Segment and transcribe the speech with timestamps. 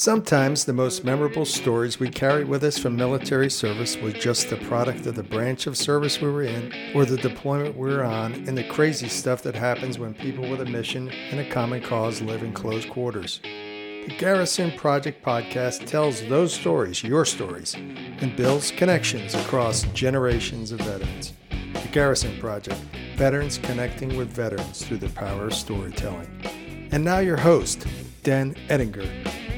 [0.00, 4.56] Sometimes the most memorable stories we carry with us from military service was just the
[4.56, 8.32] product of the branch of service we were in or the deployment we were on
[8.32, 12.22] and the crazy stuff that happens when people with a mission and a common cause
[12.22, 13.40] live in close quarters.
[13.42, 20.78] The Garrison Project podcast tells those stories, your stories, and builds connections across generations of
[20.78, 21.34] veterans.
[21.74, 22.80] The Garrison Project,
[23.16, 26.88] veterans connecting with veterans through the power of storytelling.
[26.90, 27.86] And now your host,
[28.22, 29.04] Dan Ettinger,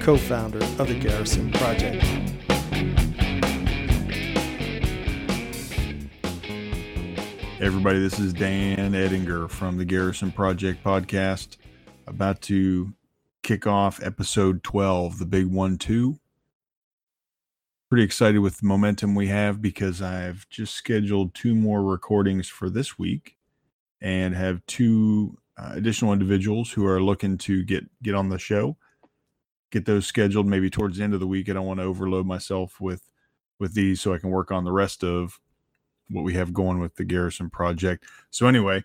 [0.02, 2.04] co founder of the Garrison Project.
[7.60, 11.56] Everybody, this is Dan Ettinger from the Garrison Project podcast.
[12.08, 12.94] About to
[13.44, 16.18] kick off episode 12, the big one, two.
[17.88, 22.68] Pretty excited with the momentum we have because I've just scheduled two more recordings for
[22.68, 23.36] this week
[24.00, 28.76] and have two uh, additional individuals who are looking to get get on the show
[29.72, 31.48] get those scheduled maybe towards the end of the week.
[31.48, 33.10] I don't want to overload myself with
[33.58, 35.40] with these so I can work on the rest of
[36.10, 38.04] what we have going with the Garrison project.
[38.30, 38.84] So anyway,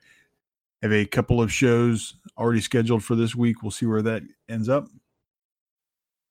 [0.81, 3.61] have a couple of shows already scheduled for this week.
[3.61, 4.87] We'll see where that ends up.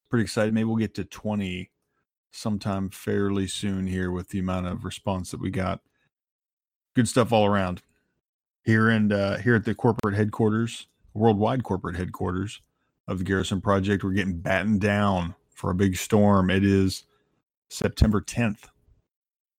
[0.09, 0.55] Pretty excited.
[0.55, 1.71] Maybe we'll get to 20
[2.31, 5.81] sometime fairly soon here with the amount of response that we got.
[6.95, 7.83] Good stuff all around.
[8.63, 12.61] Here and uh, here at the corporate headquarters, worldwide corporate headquarters
[13.09, 14.03] of the Garrison Project.
[14.03, 16.51] We're getting battened down for a big storm.
[16.51, 17.05] It is
[17.69, 18.69] September 10th,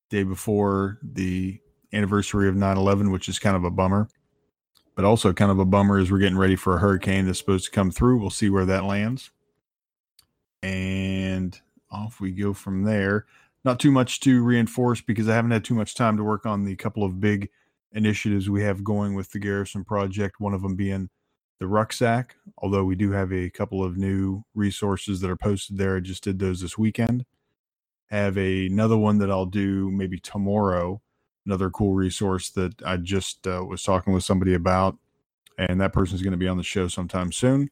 [0.09, 1.59] day before the
[1.94, 4.09] anniversary of 9 11, which is kind of a bummer.
[4.95, 7.66] But also, kind of a bummer is we're getting ready for a hurricane that's supposed
[7.66, 8.20] to come through.
[8.20, 9.31] We'll see where that lands.
[10.64, 11.59] And
[11.92, 13.25] off we go from there.
[13.64, 16.64] Not too much to reinforce because I haven't had too much time to work on
[16.64, 17.50] the couple of big
[17.92, 20.40] initiatives we have going with the Garrison Project.
[20.40, 21.09] One of them being
[21.59, 25.97] the rucksack, although we do have a couple of new resources that are posted there.
[25.97, 27.25] I just did those this weekend.
[28.09, 31.01] Have a, another one that I'll do maybe tomorrow.
[31.46, 34.97] Another cool resource that I just uh, was talking with somebody about,
[35.57, 37.69] and that person is going to be on the show sometime soon.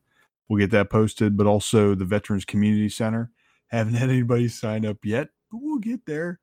[0.48, 3.32] We'll get that posted, but also the Veterans Community Center.
[3.68, 6.40] Haven't had anybody sign up yet, but we'll get there.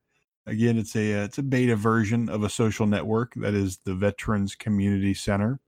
[0.46, 3.94] Again, it's a uh, it's a beta version of a social network that is the
[3.94, 5.60] Veterans Community Center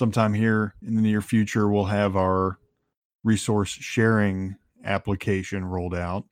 [0.00, 2.58] sometime here in the near future, we'll have our
[3.22, 6.24] resource sharing application rolled out.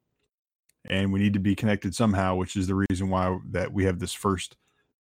[0.88, 3.98] And we need to be connected somehow which is the reason why that we have
[3.98, 4.56] this first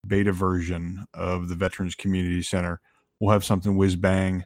[0.06, 2.82] beta version of the veterans community center.
[3.18, 4.44] We'll have something whiz bang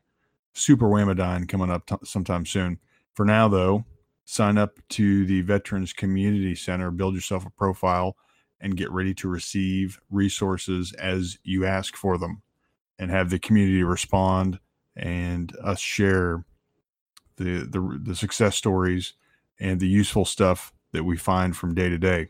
[0.55, 2.79] super whamadine coming up t- sometime soon.
[3.15, 3.85] For now though
[4.25, 8.17] sign up to the veterans community center build yourself a profile
[8.61, 12.41] and get ready to receive resources as you ask for them
[13.03, 14.61] and have the community respond
[14.95, 16.45] and us share
[17.37, 19.15] the the, the success stories
[19.59, 22.29] and the useful stuff that we find from day to day.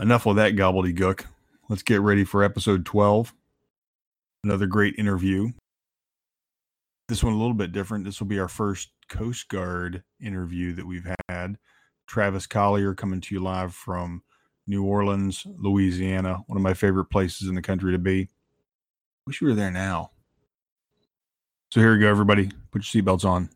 [0.00, 1.26] Enough of that gobbledygook.
[1.68, 3.34] Let's get ready for episode 12.
[4.44, 5.50] Another great interview.
[7.08, 8.06] This one a little bit different.
[8.06, 11.58] This will be our first Coast Guard interview that we've had.
[12.06, 14.22] Travis Collier coming to you live from
[14.66, 18.28] New Orleans, Louisiana, one of my favorite places in the country to be.
[19.28, 20.10] Wish you were there now.
[21.70, 22.50] So here we go, everybody.
[22.70, 23.50] Put your seatbelts on,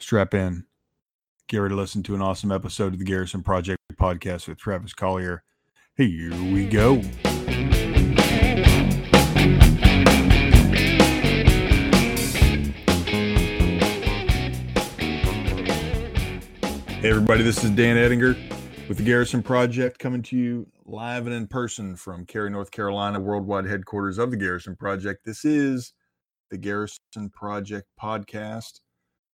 [0.00, 0.64] strap in,
[1.46, 4.94] get ready to listen to an awesome episode of the Garrison Project podcast with Travis
[4.94, 5.42] Collier.
[5.94, 7.02] Here we go.
[16.94, 18.57] Hey, everybody, this is Dan Ettinger
[18.88, 23.20] with the Garrison Project coming to you live and in person from Cary, North Carolina,
[23.20, 25.26] worldwide headquarters of the Garrison Project.
[25.26, 25.92] This is
[26.48, 28.80] the Garrison Project podcast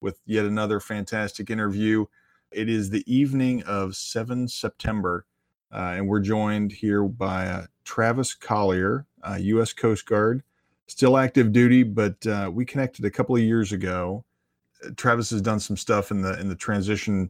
[0.02, 2.06] with yet another fantastic interview.
[2.52, 5.28] It is the evening of 7 September,
[5.72, 9.72] uh, and we're joined here by uh, Travis Collier, uh, U.S.
[9.72, 10.42] Coast Guard,
[10.88, 14.26] still active duty, but uh, we connected a couple of years ago.
[14.98, 17.30] Travis has done some stuff in the in the transition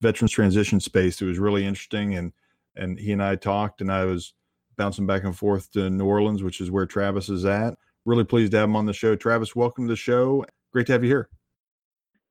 [0.00, 1.20] veterans transition space.
[1.20, 2.32] It was really interesting, and
[2.76, 4.34] and he and I talked, and I was
[4.76, 7.74] bouncing back and forth to New Orleans, which is where Travis is at.
[8.06, 9.14] Really pleased to have him on the show.
[9.14, 10.44] Travis, welcome to the show.
[10.72, 11.28] Great to have you here.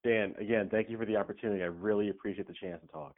[0.04, 1.62] Dan, again, thank you for the opportunity.
[1.62, 3.16] I really appreciate the chance to talk.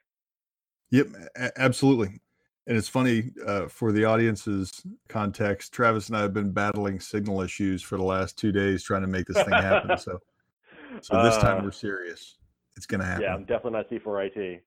[0.89, 1.07] Yep,
[1.37, 2.19] a- absolutely.
[2.67, 5.73] And it's funny uh, for the audience's context.
[5.73, 9.07] Travis and I have been battling signal issues for the last two days, trying to
[9.07, 9.97] make this thing happen.
[9.97, 10.19] so,
[11.01, 12.35] so this time uh, we're serious
[12.75, 13.23] it's going to happen.
[13.23, 14.61] Yeah, I'm definitely not C4IT.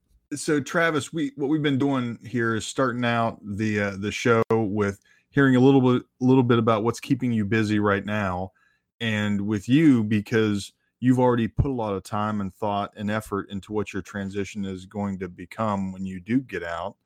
[0.34, 4.42] so Travis, we what we've been doing here is starting out the uh, the show
[4.50, 5.00] with
[5.30, 8.52] hearing a little bit a little bit about what's keeping you busy right now,
[9.00, 13.48] and with you because you've already put a lot of time and thought and effort
[13.50, 16.96] into what your transition is going to become when you do get out.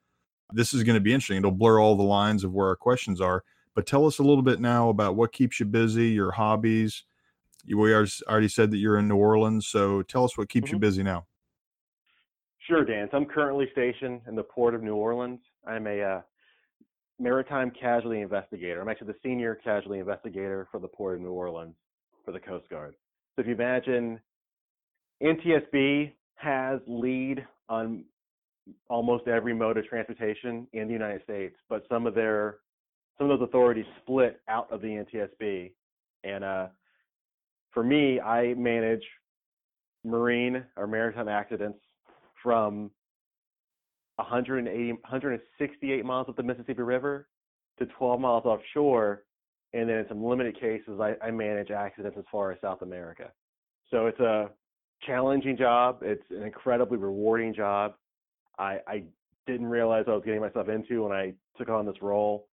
[0.54, 1.38] This is going to be interesting.
[1.38, 3.44] It'll blur all the lines of where our questions are.
[3.74, 7.04] But tell us a little bit now about what keeps you busy, your hobbies.
[7.66, 10.76] We already said that you're in New Orleans, so tell us what keeps mm-hmm.
[10.76, 11.26] you busy now.
[12.66, 13.08] Sure, Dan.
[13.10, 15.40] So I'm currently stationed in the port of New Orleans.
[15.66, 16.20] I'm a uh,
[17.18, 18.80] maritime casualty investigator.
[18.80, 21.74] I'm actually the senior casualty investigator for the port of New Orleans
[22.24, 22.94] for the Coast Guard.
[23.34, 24.20] So if you imagine
[25.22, 28.04] NTSB has lead on
[28.88, 32.58] almost every mode of transportation in the United States, but some of their
[33.18, 35.72] some of those authorities split out of the NTSB.
[36.24, 36.66] And uh,
[37.72, 39.02] for me, I manage
[40.04, 41.78] marine or maritime accidents
[42.42, 42.90] from
[44.16, 47.28] 180, 168 miles up the Mississippi River
[47.78, 49.24] to 12 miles offshore.
[49.72, 53.32] And then in some limited cases, I, I manage accidents as far as South America.
[53.90, 54.50] So it's a
[55.06, 56.00] challenging job.
[56.02, 57.94] It's an incredibly rewarding job.
[58.58, 59.04] I, I
[59.46, 62.48] didn't realize I was getting myself into when I took on this role.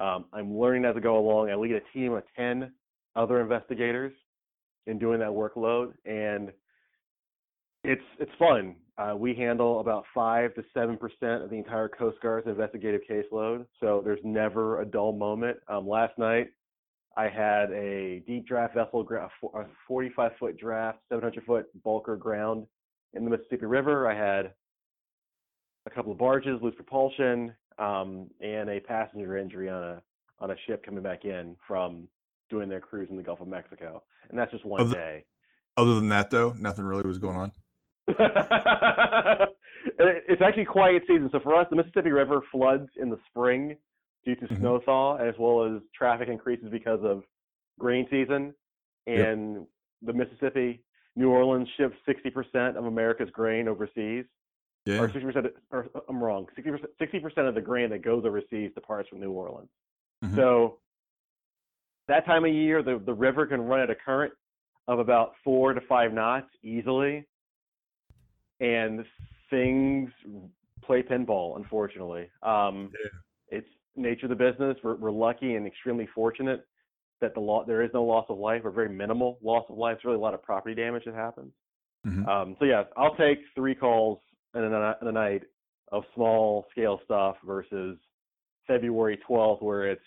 [0.00, 1.50] Um, I'm learning as I go along.
[1.50, 2.72] I lead a team of 10
[3.14, 4.12] other investigators
[4.86, 6.52] in doing that workload, and
[7.84, 8.76] it's it's fun.
[8.98, 13.66] Uh, we handle about five to seven percent of the entire Coast Guard's investigative caseload,
[13.80, 15.58] so there's never a dull moment.
[15.68, 16.48] Um, last night,
[17.16, 19.06] I had a deep draft vessel,
[19.54, 22.66] a 45 foot draft, 700 foot bulker ground
[23.14, 24.08] in the Mississippi River.
[24.08, 24.52] I had
[25.86, 30.02] a couple of barges, loose propulsion, um, and a passenger injury on a
[30.38, 32.06] on a ship coming back in from
[32.48, 35.24] doing their cruise in the Gulf of Mexico, and that's just one other, day.
[35.76, 37.52] Other than that, though, nothing really was going on.
[39.98, 41.28] it's actually quiet season.
[41.32, 43.76] So for us, the Mississippi River floods in the spring
[44.24, 44.56] due to mm-hmm.
[44.56, 47.22] snow thaw, as well as traffic increases because of
[47.78, 48.54] grain season.
[49.06, 49.64] And yep.
[50.02, 50.82] the Mississippi,
[51.14, 54.24] New Orleans ships 60% of America's grain overseas.
[54.84, 55.00] Yeah.
[55.00, 59.18] Or 60%, or I'm wrong, 60%, 60% of the grain that goes overseas departs from
[59.18, 59.68] New Orleans.
[60.24, 60.36] Mm-hmm.
[60.36, 60.78] So
[62.08, 64.32] that time of year, the, the river can run at a current
[64.88, 67.26] of about four to five knots easily.
[68.60, 69.04] And
[69.50, 70.10] things
[70.84, 72.30] play pinball, unfortunately.
[72.42, 73.58] Um, yeah.
[73.58, 74.76] It's nature of the business.
[74.82, 76.66] We're, we're lucky and extremely fortunate
[77.20, 79.96] that the law there is no loss of life or very minimal loss of life.
[79.96, 81.52] It's really a lot of property damage that happens.
[82.06, 82.28] Mm-hmm.
[82.28, 84.18] Um, so yeah, I'll take three calls
[84.54, 85.42] in a, in a night
[85.92, 87.98] of small scale stuff versus
[88.66, 90.02] February 12th where it's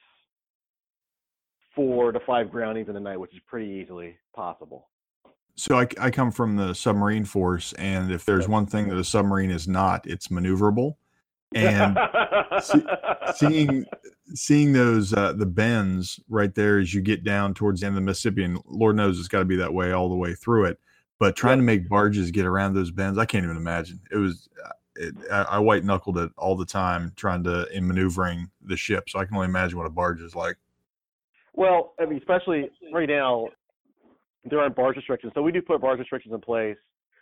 [1.76, 4.90] four to five groundings in a night, which is pretty easily possible.
[5.56, 9.04] So I, I come from the submarine force, and if there's one thing that a
[9.04, 10.96] submarine is not, it's maneuverable.
[11.54, 11.98] And
[12.64, 12.86] see,
[13.36, 13.86] seeing
[14.36, 18.02] seeing those uh, the bends right there as you get down towards the end of
[18.02, 20.66] the Mississippi, and Lord knows it's got to be that way all the way through
[20.66, 20.80] it.
[21.20, 24.00] But trying to make barges get around those bends, I can't even imagine.
[24.10, 27.86] It was, uh, it, I, I white knuckled it all the time trying to in
[27.86, 29.10] maneuvering the ship.
[29.10, 30.56] So I can only imagine what a barge is like.
[31.54, 33.48] Well, I mean, especially right now,
[34.46, 35.34] there aren't barge restrictions.
[35.36, 36.78] So we do put barge restrictions in place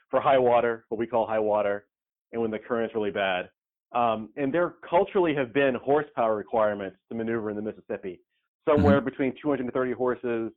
[0.09, 1.85] for high water, what we call high water,
[2.31, 3.49] and when the current's really bad.
[3.93, 8.19] Um, and there culturally have been horsepower requirements to maneuver in the Mississippi,
[8.67, 9.09] somewhere mm-hmm.
[9.09, 10.51] between 230 horses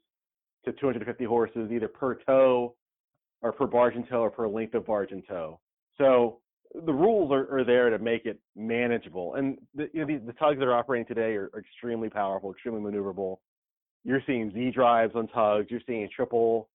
[0.65, 2.75] to 250 horses, either per tow
[3.43, 5.61] or per barge and tow or per length of barge and tow.
[5.97, 6.41] So
[6.87, 9.35] the rules are, are there to make it manageable.
[9.35, 12.53] And the, you know, the, the tugs that are operating today are, are extremely powerful,
[12.53, 13.39] extremely maneuverable.
[14.05, 15.67] You're seeing Z drives on tugs.
[15.71, 16.69] You're seeing triple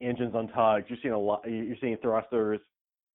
[0.00, 0.86] engines on tugs.
[0.88, 1.42] You're seeing a lot.
[1.48, 2.60] You're seeing thrusters.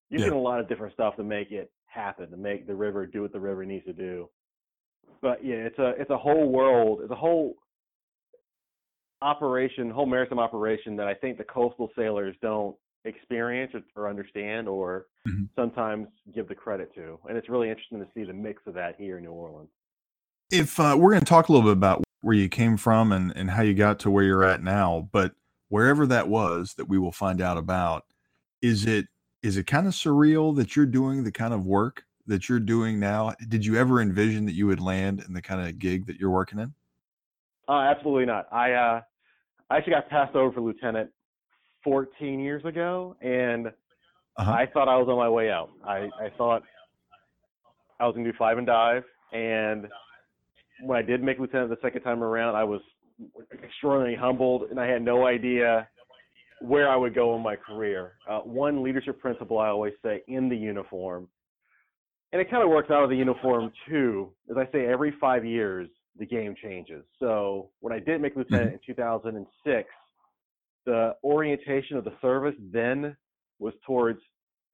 [0.09, 0.27] You're yeah.
[0.27, 3.21] seeing a lot of different stuff to make it happen, to make the river do
[3.21, 4.29] what the river needs to do.
[5.21, 6.99] But yeah, it's a it's a whole world.
[7.01, 7.55] It's a whole
[9.21, 14.67] operation, whole maritime operation that I think the coastal sailors don't experience or, or understand
[14.67, 15.43] or mm-hmm.
[15.55, 17.19] sometimes give the credit to.
[17.27, 19.69] And it's really interesting to see the mix of that here in New Orleans.
[20.51, 23.33] If uh, we're going to talk a little bit about where you came from and,
[23.35, 25.33] and how you got to where you're at now, but
[25.67, 28.05] wherever that was that we will find out about,
[28.61, 29.07] is it
[29.41, 32.97] is it kind of surreal that you're doing the kind of work that you're doing
[32.97, 33.33] now?
[33.49, 36.29] Did you ever envision that you would land in the kind of gig that you're
[36.29, 36.73] working in?
[37.67, 38.47] Uh, absolutely not.
[38.53, 39.01] I uh,
[39.69, 41.09] I actually got passed over for lieutenant
[41.83, 44.49] 14 years ago, and uh-huh.
[44.49, 45.71] I thought I was on my way out.
[45.85, 46.63] I, I thought
[47.99, 49.03] I was gonna do five and dive,
[49.33, 49.89] and
[50.85, 52.81] when I did make lieutenant the second time around, I was
[53.63, 55.87] extraordinarily humbled, and I had no idea
[56.61, 58.13] where I would go in my career.
[58.29, 61.27] Uh, one leadership principle I always say in the uniform,
[62.31, 65.45] and it kind of works out of the uniform too, is I say every five
[65.45, 67.03] years the game changes.
[67.19, 68.91] So when I did make lieutenant mm-hmm.
[68.91, 69.89] in 2006,
[70.85, 73.15] the orientation of the service then
[73.59, 74.19] was towards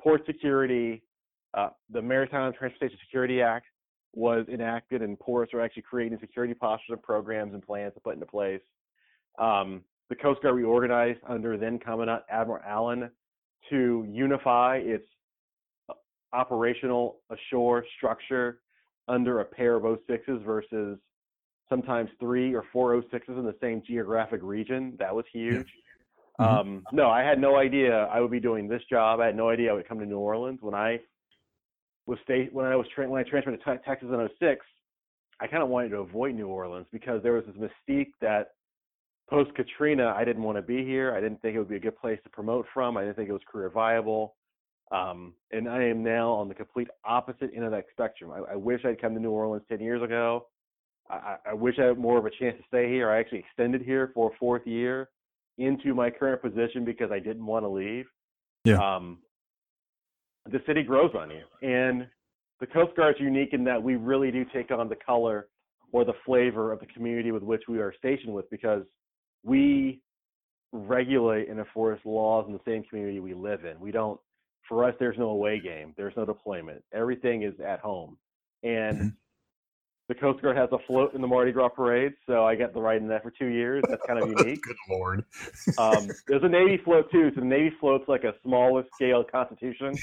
[0.01, 1.03] port security.
[1.53, 3.65] Uh, the Maritime Transportation Security Act
[4.13, 8.13] was enacted, and ports are actually creating security postures and programs and plans to put
[8.13, 8.61] into place.
[9.37, 13.09] Um, the Coast Guard reorganized under then Commandant Admiral Allen
[13.69, 15.05] to unify its
[15.89, 15.93] uh,
[16.33, 18.61] operational ashore structure
[19.07, 20.97] under a pair of 06s versus
[21.67, 24.95] sometimes three or four 06s in the same geographic region.
[24.97, 25.67] That was huge.
[26.39, 26.43] Mm-hmm.
[26.43, 29.19] Um, no, I had no idea I would be doing this job.
[29.19, 30.99] I had no idea I would come to New Orleans when I
[32.09, 34.65] was state when I was tra- when I transferred to Texas in 06.
[35.41, 38.49] I kind of wanted to avoid New Orleans because there was this mystique that
[39.29, 41.15] post Katrina, I didn't want to be here.
[41.15, 42.97] I didn't think it would be a good place to promote from.
[42.97, 44.35] I didn't think it was career viable.
[44.91, 48.31] Um, and I am now on the complete opposite end of that spectrum.
[48.31, 50.47] I, I wish I'd come to New Orleans 10 years ago.
[51.09, 53.09] I, I wish I had more of a chance to stay here.
[53.09, 55.09] I actually extended here for a fourth year
[55.59, 58.05] into my current position because I didn't want to leave.
[58.65, 58.77] Yeah.
[58.77, 59.19] Um,
[60.45, 62.07] the city grows on you, and
[62.59, 65.47] the Coast Guard's unique in that we really do take on the color
[65.91, 68.83] or the flavor of the community with which we are stationed with because
[69.43, 70.01] we
[70.71, 73.79] regulate and enforce laws in the same community we live in.
[73.79, 74.19] We don't.
[74.67, 75.95] For us, there's no away game.
[75.97, 76.83] There's no deployment.
[76.93, 78.17] Everything is at home,
[78.63, 79.07] and mm-hmm
[80.09, 82.81] the Coast Guard has a float in the Mardi Gras parade, so I got the
[82.81, 83.83] ride in that for two years.
[83.87, 84.61] That's kind of unique.
[84.63, 85.23] Good lord.
[85.77, 87.31] um, there's a Navy float too.
[87.35, 89.95] So the Navy float's like a smaller scale Constitution.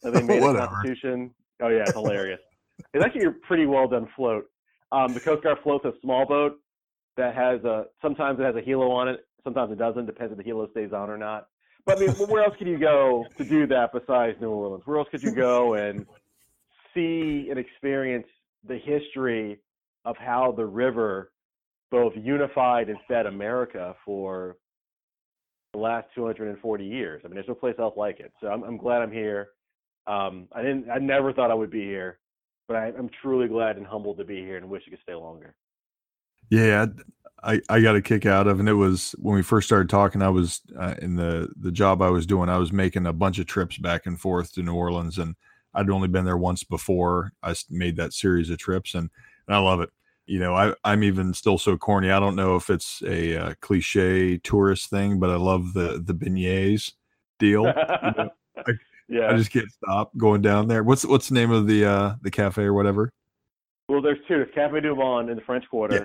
[0.00, 1.30] So they made a Constitution.
[1.62, 2.40] Oh yeah, it's hilarious.
[2.92, 4.44] it's actually a pretty well done float.
[4.92, 6.58] Um, the Coast Guard floats a small boat
[7.16, 7.86] that has a.
[8.02, 9.26] Sometimes it has a helo on it.
[9.44, 10.04] Sometimes it doesn't.
[10.04, 11.48] Depends if the helo stays on or not.
[11.86, 14.82] But I mean, where else could you go to do that besides New Orleans?
[14.84, 16.06] Where else could you go and
[16.94, 18.26] see and experience
[18.66, 19.60] the history
[20.04, 21.32] of how the river
[21.90, 24.56] both unified and fed America for
[25.72, 27.22] the last 240 years.
[27.24, 28.32] I mean, there's no place else like it.
[28.40, 29.48] So I'm, I'm glad I'm here.
[30.06, 32.18] Um, I didn't, I never thought I would be here,
[32.68, 35.14] but I, am truly glad and humbled to be here and wish I could stay
[35.14, 35.54] longer.
[36.50, 36.86] Yeah,
[37.42, 40.22] I, I got a kick out of, and it was when we first started talking.
[40.22, 42.48] I was uh, in the the job I was doing.
[42.48, 45.34] I was making a bunch of trips back and forth to New Orleans, and
[45.74, 47.32] I'd only been there once before.
[47.42, 49.10] I made that series of trips, and,
[49.46, 49.90] and I love it.
[50.26, 52.10] You know, I, I'm even still so corny.
[52.10, 56.14] I don't know if it's a, uh, cliche tourist thing, but I love the the
[56.14, 56.92] beignets
[57.38, 57.66] deal.
[57.66, 58.72] you know, I,
[59.08, 60.82] yeah, I just can't stop going down there.
[60.82, 63.10] What's what's the name of the uh, the cafe or whatever?
[63.88, 64.36] Well, there's two.
[64.36, 65.94] There's Cafe Du Monde in the French Quarter.
[65.94, 66.04] Yeah.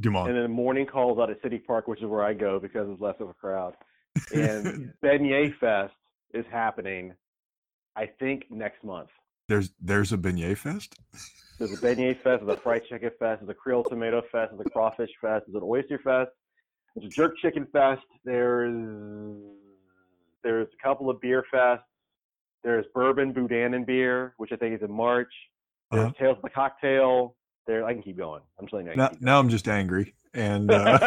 [0.00, 0.28] Dumont.
[0.28, 2.88] And then the morning calls out at City Park, which is where I go because
[2.90, 3.74] it's less of a crowd.
[4.34, 5.94] And Beignet Fest
[6.34, 7.14] is happening
[8.00, 9.10] I think next month.
[9.46, 10.94] There's there's a beignet fest.
[11.58, 12.42] There's a beignet fest.
[12.42, 13.40] There's a fried chicken fest.
[13.40, 14.52] There's a Creole tomato fest.
[14.52, 15.44] There's a crawfish fest.
[15.46, 16.30] There's an oyster fest.
[16.96, 18.06] There's a jerk chicken fest.
[18.24, 19.36] There's
[20.42, 21.82] there's a couple of beer fests.
[22.64, 25.32] There's bourbon boudin and beer, which I think is in March.
[25.90, 26.12] There's uh-huh.
[26.18, 27.36] Tales of the Cocktail.
[27.66, 28.40] There, I can keep going.
[28.58, 28.96] I'm just letting you.
[28.96, 30.98] Now, now I'm just angry and uh,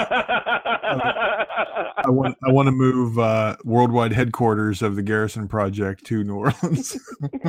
[2.05, 6.35] I want I want to move uh, worldwide headquarters of the Garrison Project to New
[6.35, 6.97] Orleans.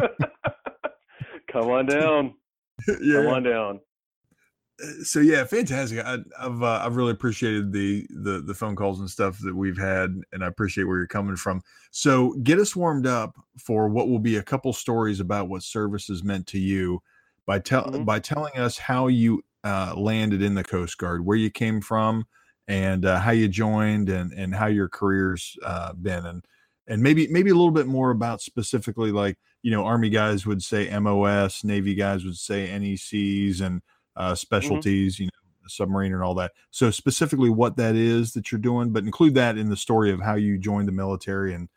[1.48, 2.34] Come on down.
[3.00, 3.22] Yeah.
[3.22, 3.80] Come on down.
[5.04, 6.04] So yeah, fantastic.
[6.04, 9.78] I, have uh, I've really appreciated the, the the phone calls and stuff that we've
[9.78, 11.62] had, and I appreciate where you're coming from.
[11.92, 16.04] So get us warmed up for what will be a couple stories about what service
[16.06, 17.00] services meant to you
[17.46, 18.02] by tell mm-hmm.
[18.02, 22.26] by telling us how you uh, landed in the Coast Guard, where you came from,
[22.68, 26.44] and uh, how you joined, and and how your career's uh, been, and
[26.86, 30.62] and maybe maybe a little bit more about specifically like you know Army guys would
[30.62, 33.82] say MOS, Navy guys would say NECs and
[34.16, 34.34] uh, mm-hmm.
[34.34, 35.24] specialties, mm-hmm.
[35.24, 36.52] you know submarine and all that.
[36.70, 40.20] So specifically what that is that you're doing, but include that in the story of
[40.20, 41.68] how you joined the military and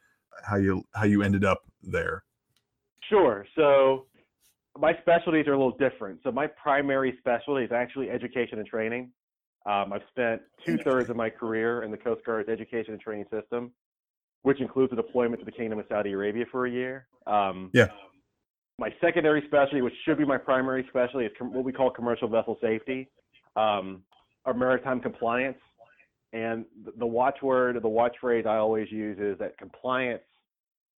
[0.43, 2.23] how you how you ended up there.
[3.09, 3.45] Sure.
[3.55, 4.05] So
[4.79, 6.19] my specialties are a little different.
[6.23, 9.11] So my primary specialty is actually education and training.
[9.65, 13.25] Um, I've spent two thirds of my career in the Coast Guard's education and training
[13.31, 13.71] system,
[14.43, 17.07] which includes a deployment to the Kingdom of Saudi Arabia for a year.
[17.25, 17.87] Um, yeah.
[18.79, 22.27] My secondary specialty, which should be my primary specialty, is com- what we call commercial
[22.27, 23.09] vessel safety,
[23.55, 24.03] um,
[24.45, 25.57] or maritime compliance.
[26.31, 30.21] And the, the watchword, the watch phrase I always use is that compliance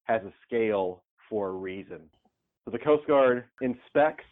[0.03, 2.01] has a scale for a reason.
[2.71, 4.25] The Coast Guard inspects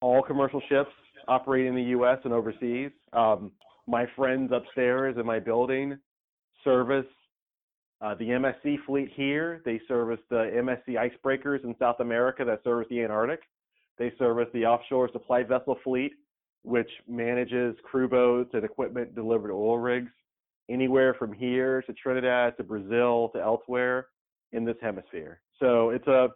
[0.00, 0.90] all commercial ships
[1.28, 2.18] operating in the U.S.
[2.24, 2.90] and overseas.
[3.12, 3.52] Um,
[3.86, 5.98] my friends upstairs in my building
[6.64, 7.06] service
[8.00, 9.62] uh, the MSC fleet here.
[9.64, 13.40] They service the MSC icebreakers in South America that service the Antarctic.
[13.98, 16.12] They service the offshore supply vessel fleet,
[16.62, 20.10] which manages crew boats and equipment delivered to oil rigs.
[20.68, 24.08] anywhere from here to Trinidad to Brazil to elsewhere
[24.52, 25.40] in this hemisphere.
[25.58, 26.28] So it's a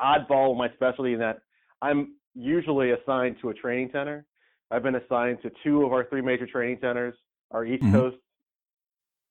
[0.00, 1.38] oddball in my specialty in that
[1.82, 4.24] I'm usually assigned to a training center.
[4.70, 7.14] I've been assigned to two of our three major training centers,
[7.50, 7.94] our East mm-hmm.
[7.94, 8.16] Coast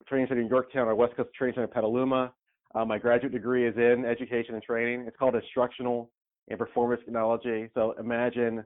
[0.07, 2.33] Training Center in Yorktown, our West Coast Training Center in Petaluma.
[2.75, 5.05] Uh, my graduate degree is in education and training.
[5.07, 6.11] It's called instructional
[6.49, 7.69] and performance technology.
[7.73, 8.63] So imagine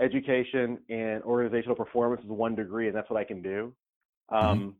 [0.00, 3.74] education and organizational performance is one degree, and that's what I can do.
[4.32, 4.46] Mm-hmm.
[4.46, 4.70] Um, mm-hmm.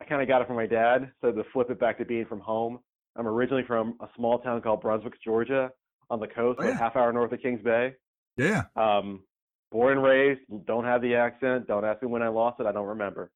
[0.00, 1.10] I kind of got it from my dad.
[1.20, 2.78] So to flip it back to being from home,
[3.16, 5.70] I'm originally from a small town called Brunswick, Georgia,
[6.10, 6.76] on the coast, oh, yeah.
[6.76, 7.94] half hour north of Kings Bay.
[8.36, 8.64] Yeah.
[8.76, 9.22] Um,
[9.70, 11.66] born and raised, don't have the accent.
[11.68, 12.66] Don't ask me when I lost it.
[12.66, 13.30] I don't remember.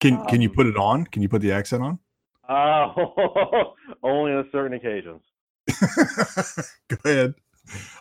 [0.00, 1.04] Can um, Can you put it on?
[1.06, 1.98] Can you put the accent on?
[2.48, 2.92] Uh,
[4.02, 5.22] only on certain occasions.
[6.88, 7.34] Go ahead.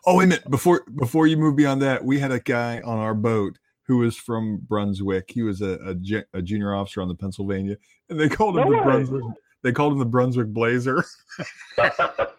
[0.06, 0.50] Oh, wait a minute.
[0.50, 4.18] Before before you move beyond that, we had a guy on our boat who was
[4.18, 5.32] from Brunswick.
[5.32, 7.77] He was a, a, a junior officer on the Pennsylvania,
[8.10, 8.84] and they called him no the way.
[8.84, 9.24] Brunswick.
[9.62, 11.06] They called him the Brunswick Blazer.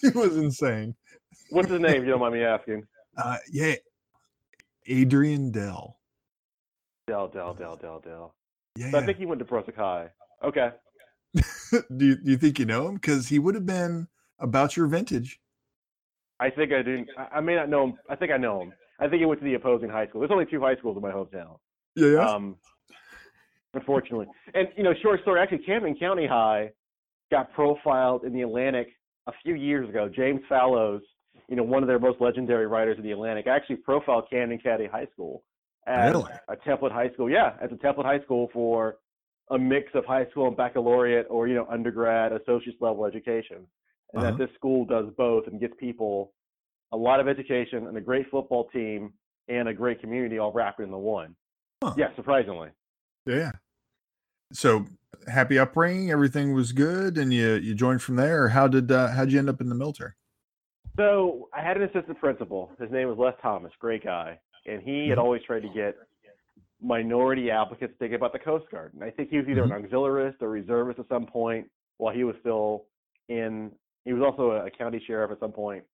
[0.12, 0.94] he was insane.
[1.50, 2.02] What's his name?
[2.02, 2.86] You don't mind me asking?
[3.16, 3.74] Uh, yeah,
[4.86, 5.98] Adrian Dell.
[7.06, 8.34] Dell, Dell, Dell, Dell, Dell.
[8.76, 10.10] Yeah, I think he went to Brunswick High.
[10.44, 10.70] Okay.
[11.34, 12.94] do you do you think you know him?
[12.94, 15.40] Because he would have been about your vintage.
[16.38, 17.04] I think I do.
[17.32, 17.94] I may not know him.
[18.08, 18.72] I think I know him.
[18.98, 20.20] I think he went to the opposing high school.
[20.20, 21.58] There's only two high schools in my hometown.
[21.96, 22.08] Yeah.
[22.12, 22.26] yeah.
[22.26, 22.56] Um,
[23.74, 25.40] unfortunately, and you know, short story.
[25.40, 26.70] Actually, Camden County High
[27.30, 28.88] got profiled in the Atlantic
[29.30, 30.08] a few years ago.
[30.08, 31.02] James Fallows,
[31.48, 34.86] you know, one of their most legendary writers in the Atlantic, actually profiled Camden County
[34.86, 35.42] High School
[35.86, 36.32] as really?
[36.48, 37.30] a template high school.
[37.30, 38.96] Yeah, as a template high school for
[39.50, 43.66] a mix of high school and baccalaureate or you know undergrad associate's level education
[44.12, 44.30] and uh-huh.
[44.30, 46.32] that this school does both and gets people
[46.92, 49.12] a lot of education and a great football team
[49.48, 51.34] and a great community all wrapped into one
[51.82, 51.92] huh.
[51.96, 52.68] yeah surprisingly
[53.26, 53.50] yeah
[54.52, 54.86] so
[55.28, 59.24] happy upbringing everything was good and you you joined from there how did uh, how
[59.24, 60.12] did you end up in the military
[60.96, 65.08] so i had an assistant principal his name was les thomas great guy and he
[65.08, 65.20] had mm-hmm.
[65.20, 65.96] always tried to get
[66.82, 68.92] minority applicants thinking about the Coast Guard.
[68.94, 69.84] And I think he was either mm-hmm.
[69.84, 71.66] an auxiliarist or reservist at some point
[71.98, 72.84] while he was still
[73.28, 73.70] in.
[74.04, 75.84] He was also a county sheriff at some point.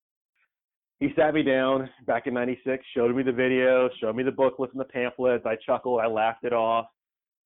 [1.01, 4.73] He sat me down back in '96, showed me the video, showed me the booklets
[4.73, 5.45] and the pamphlets.
[5.45, 6.87] I chuckled, I laughed it off.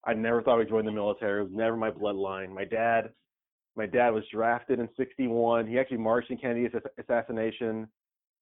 [0.05, 1.41] I never thought I'd join the military.
[1.41, 2.51] It was never my bloodline.
[2.55, 3.11] My dad,
[3.77, 5.67] my dad was drafted in '61.
[5.67, 7.89] He actually marched in Kennedy's assassination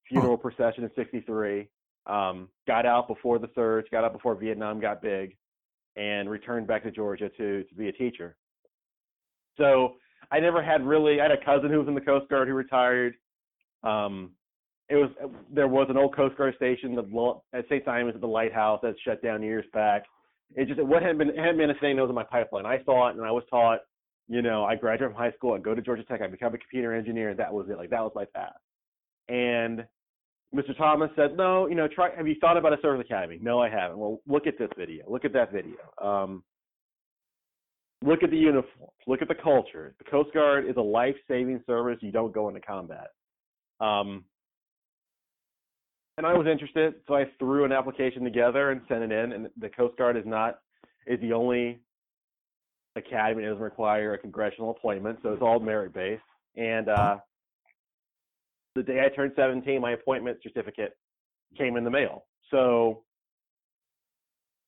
[0.09, 1.69] funeral procession in '63
[2.09, 5.37] um, got out before the surge, got out before Vietnam got big,
[5.97, 8.37] and returned back to Georgia to to be a teacher.
[9.57, 9.97] So
[10.31, 11.21] I never had really.
[11.21, 13.15] I had a cousin who was in the Coast Guard who retired.
[13.83, 14.33] Um,
[14.89, 15.11] it was
[15.53, 17.85] there was an old Coast Guard station the, at St.
[17.85, 20.05] Simon's at the lighthouse that shut down years back.
[20.55, 22.67] It just what hadn't been hadn't been a thing that was in my pipeline.
[22.67, 23.81] I saw it and I was taught,
[24.29, 26.59] you know, I graduate from high school, I go to Georgia Tech, I become a
[26.59, 27.77] computer engineer, and that was it.
[27.77, 28.57] Like that was my path.
[29.29, 29.85] And
[30.55, 30.77] Mr.
[30.77, 33.39] Thomas said, no, you know, try, have you thought about a service academy?
[33.43, 33.99] No, I haven't.
[33.99, 35.05] Well, look at this video.
[35.07, 35.77] Look at that video.
[36.03, 36.43] Um,
[38.03, 38.93] look at the uniforms.
[39.07, 39.95] Look at the culture.
[39.99, 41.99] The Coast Guard is a life-saving service.
[42.01, 43.09] You don't go into combat.
[43.81, 44.25] Um,
[46.19, 49.33] and I was interested, so I threw an application together and sent it in.
[49.33, 50.59] And the Coast Guard is not
[51.07, 51.81] is the only
[52.97, 56.21] academy that doesn't require a congressional appointment, so it's all merit-based.
[56.57, 57.19] And uh,
[58.75, 60.99] the day I turned 17, my appointment certificate
[61.57, 62.25] came in the mail.
[62.51, 63.05] So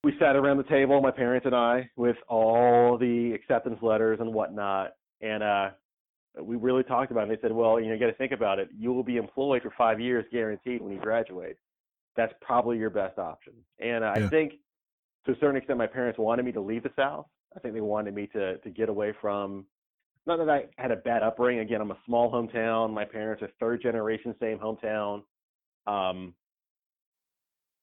[0.04, 4.32] we sat around the table, my parents and I, with all the acceptance letters and
[4.32, 4.92] whatnot.
[5.20, 5.70] And uh,
[6.40, 7.37] we really talked about it.
[7.40, 8.69] They said, well, you know, you got to think about it.
[8.77, 11.57] You will be employed for five years guaranteed when you graduate.
[12.16, 13.55] That's probably your best option.
[13.79, 14.27] And uh, yeah.
[14.27, 14.55] I think
[15.27, 17.27] to a certain extent, my parents wanted me to leave the South.
[17.57, 19.66] I think they wanted me to to get away from
[20.27, 21.62] not that I had a bad upbringing.
[21.62, 22.93] Again, I'm a small hometown.
[22.93, 25.23] My parents are third generation, same hometown.
[25.87, 26.35] Um,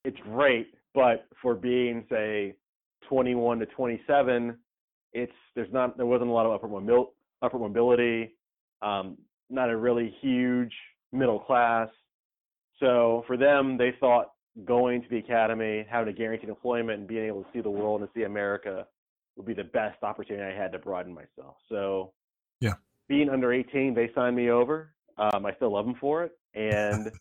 [0.05, 2.55] it's great, but for being say
[3.09, 4.57] 21 to 27,
[5.13, 7.07] it's there's not there wasn't a lot of upper mobil,
[7.41, 8.36] upper mobility,
[8.81, 9.17] um,
[9.49, 10.73] not a really huge
[11.11, 11.89] middle class.
[12.79, 14.31] So for them, they thought
[14.65, 18.01] going to the academy, having a guaranteed employment, and being able to see the world
[18.01, 18.85] and see America
[19.35, 21.55] would be the best opportunity I had to broaden myself.
[21.69, 22.13] So
[22.59, 22.73] yeah.
[23.07, 24.93] Being under 18, they signed me over.
[25.17, 26.31] Um, I still love them for it.
[26.53, 27.11] And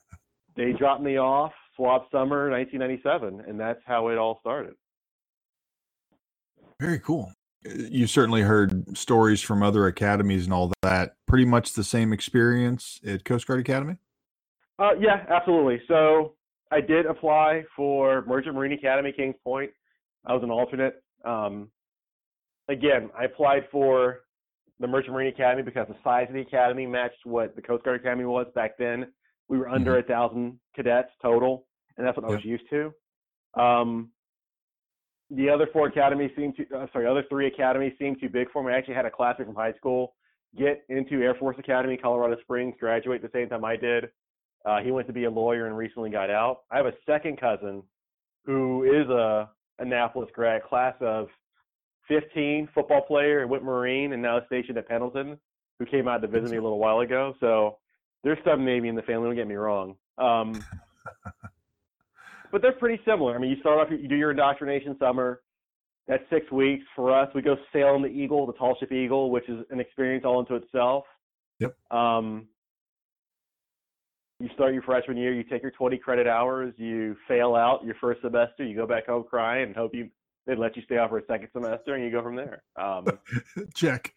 [0.56, 3.44] they dropped me off swab summer 1997.
[3.46, 4.74] And that's how it all started.
[6.80, 7.32] Very cool.
[7.64, 11.16] You certainly heard stories from other academies and all that.
[11.26, 13.96] Pretty much the same experience at Coast Guard Academy?
[14.78, 15.80] Uh, yeah, absolutely.
[15.88, 16.34] So
[16.70, 19.70] I did apply for Merchant Marine Academy, Kings Point.
[20.26, 21.02] I was an alternate.
[21.24, 21.70] Um,
[22.68, 24.20] again, I applied for
[24.80, 28.00] the Merchant Marine Academy because the size of the academy matched what the Coast Guard
[28.00, 29.06] Academy was back then.
[29.48, 30.10] We were under Mm-hmm.
[30.10, 32.92] a thousand cadets total, and that's what I was used to.
[33.60, 34.10] Um,
[35.30, 38.62] the other four academies seemed to, uh, sorry, other three academies seemed too big for
[38.62, 38.72] me.
[38.72, 40.14] I actually had a classmate from high school
[40.58, 44.10] get into Air Force Academy, Colorado Springs, graduate the same time I did.
[44.64, 46.60] Uh, he went to be a lawyer and recently got out.
[46.70, 47.82] I have a second cousin
[48.44, 51.28] who is a Annapolis grad, class of
[52.08, 55.38] 15, football player, and went Marine, and now stationed at Pendleton,
[55.78, 57.34] who came out to visit me a little while ago.
[57.40, 57.78] So
[58.22, 59.28] there's some Navy in the family.
[59.28, 59.96] Don't get me wrong.
[60.18, 60.64] Um,
[62.54, 63.34] but they're pretty similar.
[63.34, 65.40] I mean, you start off, you do your indoctrination summer.
[66.06, 66.84] That's six weeks.
[66.94, 69.80] For us, we go sail on the Eagle, the tall ship Eagle, which is an
[69.80, 71.02] experience all into itself.
[71.58, 71.74] Yep.
[71.90, 72.46] Um,
[74.38, 77.96] you start your freshman year, you take your 20 credit hours, you fail out your
[78.00, 80.08] first semester, you go back home crying and hope you
[80.46, 82.62] they let you stay out for a second semester, and you go from there.
[82.76, 83.06] Um,
[83.74, 84.12] Check.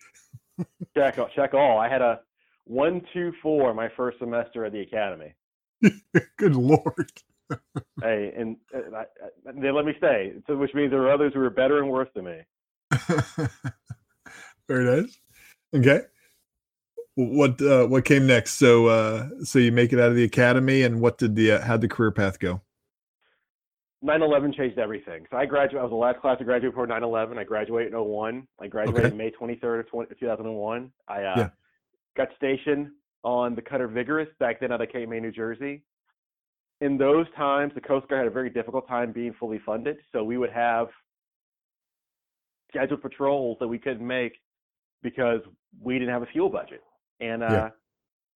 [0.95, 1.79] check check all.
[1.79, 2.19] I had a
[2.65, 5.33] one two four my first semester at the academy.
[6.37, 7.11] Good lord.
[8.01, 9.05] Hey, and uh, I,
[9.53, 12.09] they let me stay, so which means there were others who were better and worse
[12.13, 12.39] than me.
[14.67, 15.17] Very nice.
[15.75, 16.01] Okay.
[17.15, 18.53] What uh, what came next?
[18.53, 21.61] So uh, so you make it out of the academy, and what did the uh,
[21.61, 22.61] how'd the career path go?
[24.05, 25.25] 9/11 changed everything.
[25.31, 25.79] So I graduated.
[25.79, 27.37] I was the last class to graduate before 9/11.
[27.39, 28.47] I graduated in 01.
[28.61, 29.15] I graduated Okay.
[29.15, 30.91] May 23rd of 20, 2001.
[31.07, 31.49] I uh, Yeah.
[32.15, 32.89] got stationed
[33.23, 35.81] on the cutter Vigorous back then out of Cape May, New Jersey.
[36.81, 39.97] In those times, the Coast Guard had a very difficult time being fully funded.
[40.11, 40.87] So we would have
[42.69, 44.33] scheduled patrols that we couldn't make
[45.01, 45.41] because
[45.81, 46.83] we didn't have a fuel budget.
[47.19, 47.69] And uh, Yeah.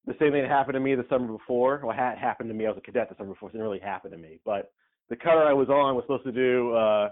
[0.08, 1.82] the same thing that happened to me the summer before.
[1.84, 2.66] Well, had happened to me.
[2.66, 3.50] I was a cadet the summer before.
[3.50, 4.40] So it didn't really happen to me.
[4.44, 4.72] But
[5.10, 7.10] the cutter I was on was supposed to do uh,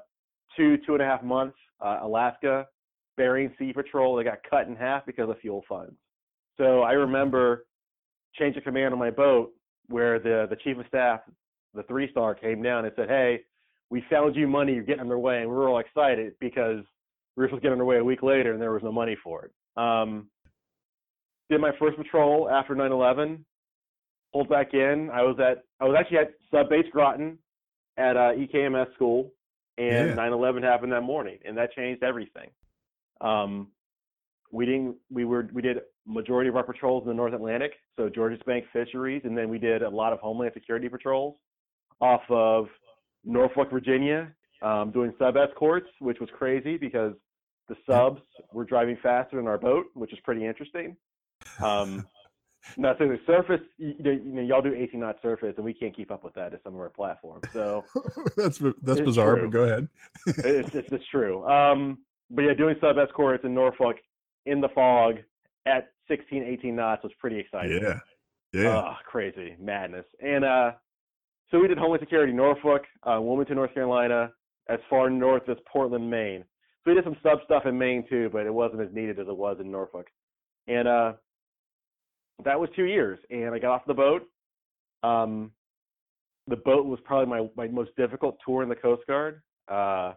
[0.58, 2.68] two, two and a half months uh, Alaska
[3.18, 4.15] Bering Sea Patrol.
[4.15, 5.96] They got cut in half because of fuel funds.
[6.58, 7.65] So I remember
[8.34, 9.52] change of command on my boat
[9.89, 11.21] where the the chief of staff,
[11.73, 13.41] the three star, came down and said, "Hey,
[13.89, 14.73] we found you money.
[14.73, 16.84] You're getting underway." And we were all excited because
[17.36, 19.45] we were supposed to get underway a week later, and there was no money for
[19.45, 19.52] it.
[19.82, 20.30] Um,
[21.49, 23.43] did my first patrol after 9/11.
[24.34, 25.10] Pulled back in.
[25.12, 27.39] I was at I was actually at sub base Groton
[27.97, 29.32] at uh, EKMS school,
[29.80, 30.15] and Yeah.
[30.15, 32.52] 9/11 happened that morning, and that changed everything.
[33.21, 33.71] Um,
[34.52, 35.78] we didn't we were we did
[36.10, 39.60] majority of our patrols in the North Atlantic, so Georges Bank fisheries, and then we
[39.60, 41.36] did a lot of Homeland Security patrols
[42.02, 42.67] off of
[43.24, 47.13] Norfolk, Virginia, um, doing sub escorts, which was crazy because
[47.67, 50.98] the subs were driving faster than our boat, which is pretty interesting.
[51.62, 52.08] Um,
[52.78, 56.12] not saying the surface, you know, y'all do 18 knot surface, and we can't keep
[56.12, 57.43] up with that at some of our platforms.
[57.54, 57.86] So
[58.36, 59.43] that's that's bizarre, true.
[59.43, 59.88] but go ahead.
[60.26, 61.48] it's, it's, it's true.
[61.48, 62.00] Um,
[62.32, 63.98] but yeah, doing sub escorts in Norfolk
[64.45, 65.17] in the fog
[65.65, 67.80] at 16, 18 knots was pretty exciting.
[67.82, 68.00] yeah,
[68.54, 68.76] yeah.
[68.76, 70.06] Oh, crazy madness.
[70.22, 70.72] And uh,
[71.52, 74.32] so we did Homeland Security, Norfolk, uh, Wilmington, North Carolina,
[74.69, 76.43] as far north as Portland, Maine.
[76.84, 79.28] So we did some sub stuff in Maine too, but it wasn't as needed as
[79.28, 80.08] it was in Norfolk.
[80.67, 81.13] And uh,
[82.45, 83.19] that was two years.
[83.30, 84.24] And I got off the boat.
[85.04, 85.52] Um,
[86.48, 89.41] the boat was probably my, my most difficult tour in the Coast Guard.
[89.67, 90.13] Uh,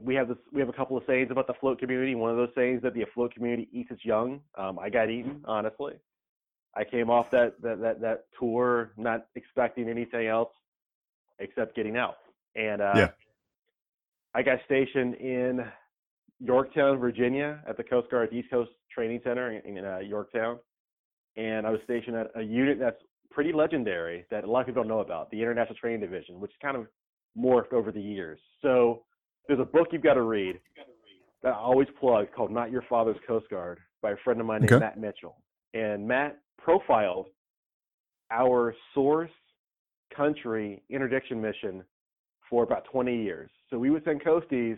[0.00, 2.14] we have this we have a couple of sayings about the float community.
[2.14, 4.40] One of those sayings that the afloat community eats its young.
[4.56, 5.94] Um, I got eaten, honestly.
[6.74, 10.50] I came off that, that that that tour not expecting anything else
[11.38, 12.16] except getting out.
[12.54, 13.08] And uh, Yeah.
[14.34, 15.64] I got stationed in
[16.40, 20.58] Yorktown, Virginia, at the Coast Guard East Coast Training Center in, in uh, Yorktown.
[21.36, 24.82] And I was stationed at a unit that's pretty legendary that a lot of people
[24.82, 26.86] don't know about, the International Training Division, which kind of
[27.36, 28.40] morphed over the years.
[28.62, 29.04] So
[29.48, 30.60] there's a book you've got to read
[31.42, 34.60] that I always plug called Not Your Father's Coast Guard by a friend of mine
[34.60, 34.84] named Okay.
[34.84, 35.36] Matt Mitchell.
[35.74, 37.26] And Matt profiled
[38.30, 39.30] our source
[40.14, 41.82] country interdiction mission
[42.50, 43.50] for about 20 years.
[43.70, 44.76] So we would send coasties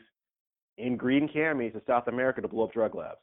[0.78, 3.18] in green camis to South America to blow up drug labs.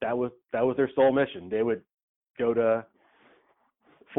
[0.00, 1.48] That was that was their sole mission.
[1.48, 1.82] They would
[2.38, 2.84] go to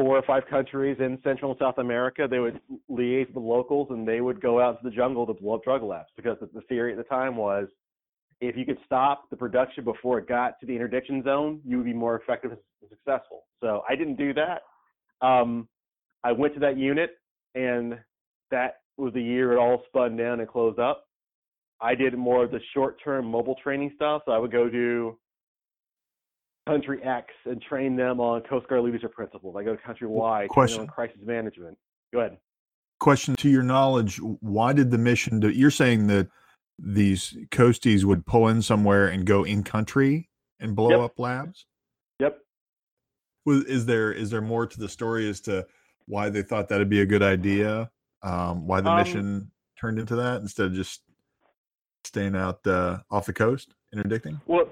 [0.00, 2.26] four or five countries in Central and South America.
[2.28, 2.58] They would
[2.90, 5.64] liaise with the locals, and they would go out to the jungle to blow up
[5.64, 7.68] drug labs because the, the theory at the time was
[8.40, 11.84] if you could stop the production before it got to the interdiction zone, you would
[11.84, 13.42] be more effective and successful.
[13.60, 14.62] So I didn't do that.
[15.20, 15.68] Um,
[16.24, 17.18] I went to that unit,
[17.54, 17.98] and
[18.50, 21.04] that was the year it all spun down and closed up.
[21.82, 24.22] I did more of the short-term mobile training stuff.
[24.24, 25.18] So I would go to
[26.68, 29.56] country X and train them on Coast Guard leadership principles.
[29.58, 30.82] I go to country Y, Question.
[30.82, 31.76] on crisis management.
[32.12, 32.38] Go ahead.
[33.00, 35.40] Question to your knowledge, why did the mission?
[35.40, 36.28] Do, you're saying that
[36.78, 40.28] these coasties would pull in somewhere and go in country
[40.60, 41.00] and blow Yep.
[41.00, 41.66] up labs.
[42.20, 42.38] Yep.
[43.46, 45.66] Was is there is there more to the story as to
[46.06, 47.90] why they thought that'd be a good idea?
[48.22, 51.00] Um, why the Um, mission turned into that instead of just
[52.04, 54.40] staying out uh, off the coast interdicting?
[54.46, 54.68] Well,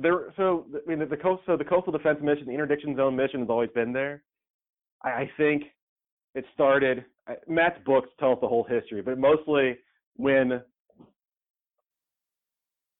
[0.00, 0.32] there.
[0.36, 1.42] So I mean, the, the coast.
[1.46, 4.22] So the coastal defense mission, the interdiction zone mission, has always been there.
[5.02, 5.64] I, I think
[6.34, 7.04] it started.
[7.46, 9.78] Matt's books tell us the whole history, but mostly
[10.16, 10.60] when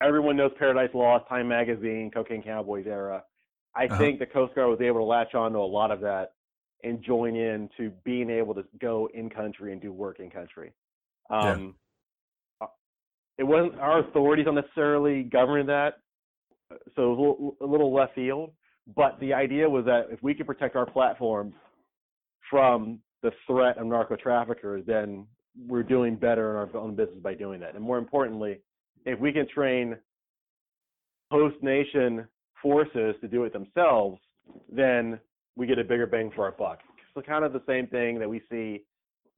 [0.03, 3.25] everyone knows Paradise Lost, Time Magazine, Cocaine Cowboys era.
[3.75, 3.97] I Uh-huh.
[3.99, 6.35] think the Coast Guard was able to latch on to a lot of that
[6.85, 10.73] and join in to being able to go in country and do work in country.
[11.31, 11.75] Um,
[12.61, 12.67] uh,
[13.39, 16.02] It wasn't our authorities don't necessarily govern that,
[16.97, 18.53] so a little, left field.
[18.97, 21.55] But the idea was that if we could protect our platforms
[22.51, 25.27] from the threat of narco traffickers, then
[25.69, 27.75] we're doing better in our own business by doing that.
[27.75, 28.61] And more importantly,
[29.05, 29.97] if we can train
[31.31, 32.27] host nation
[32.61, 34.21] forces to do it themselves,
[34.71, 35.19] then
[35.57, 36.81] we get a bigger bang for our buck.
[37.15, 38.83] So kind of the same thing that we see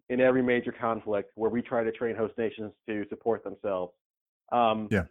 [0.09, 3.93] in every major conflict where we try to train host nations to support themselves.
[4.53, 5.05] Um, Yeah.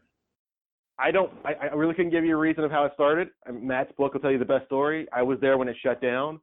[0.99, 1.31] I don't.
[1.43, 3.29] I, I really couldn't give you a reason of how it started.
[3.47, 5.07] I mean, Matt's book will tell you the best story.
[5.11, 6.39] I was there when it shut down.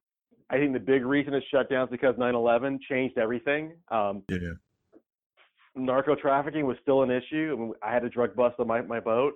[0.51, 3.77] I think the big reason it shut down is because 9/11 changed everything.
[3.89, 4.39] Um, Yeah.
[5.77, 7.55] narco trafficking was still an issue.
[7.57, 9.35] I, mean, I had a drug bust on my, my boat.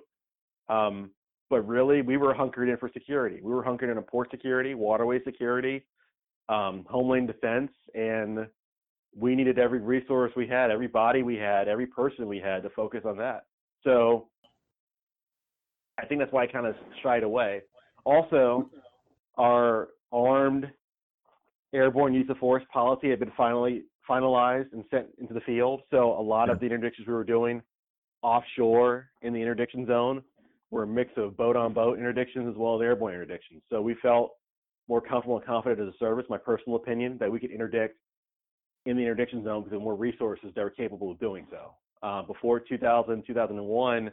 [0.67, 1.11] Um,
[1.49, 3.39] but really, we were hunkered in for security.
[3.41, 5.85] We were hunkered in a port security, waterway security,
[6.49, 8.47] um, homeland defense, and
[9.15, 12.69] we needed every resource we had, every body we had, every person we had to
[12.71, 13.45] focus on that.
[13.83, 14.27] So
[15.97, 17.61] I think that's why I kind of shied away.
[18.03, 18.69] Also,
[19.37, 20.65] our armed
[21.73, 25.81] airborne use of force policy had been finally finalized and sent into the field.
[25.91, 27.61] So a lot of the interdictions we were doing
[28.21, 30.21] offshore in the interdiction zone
[30.71, 33.61] were a mix of boat on boat interdictions as well as airborne interdictions.
[33.69, 34.31] So we felt
[34.87, 37.97] more comfortable and confident as a service, my personal opinion, that we could interdict
[38.85, 41.71] in the interdiction zone because there were more resources that were capable of doing so.
[42.03, 44.11] Uh, before 2000, 2001,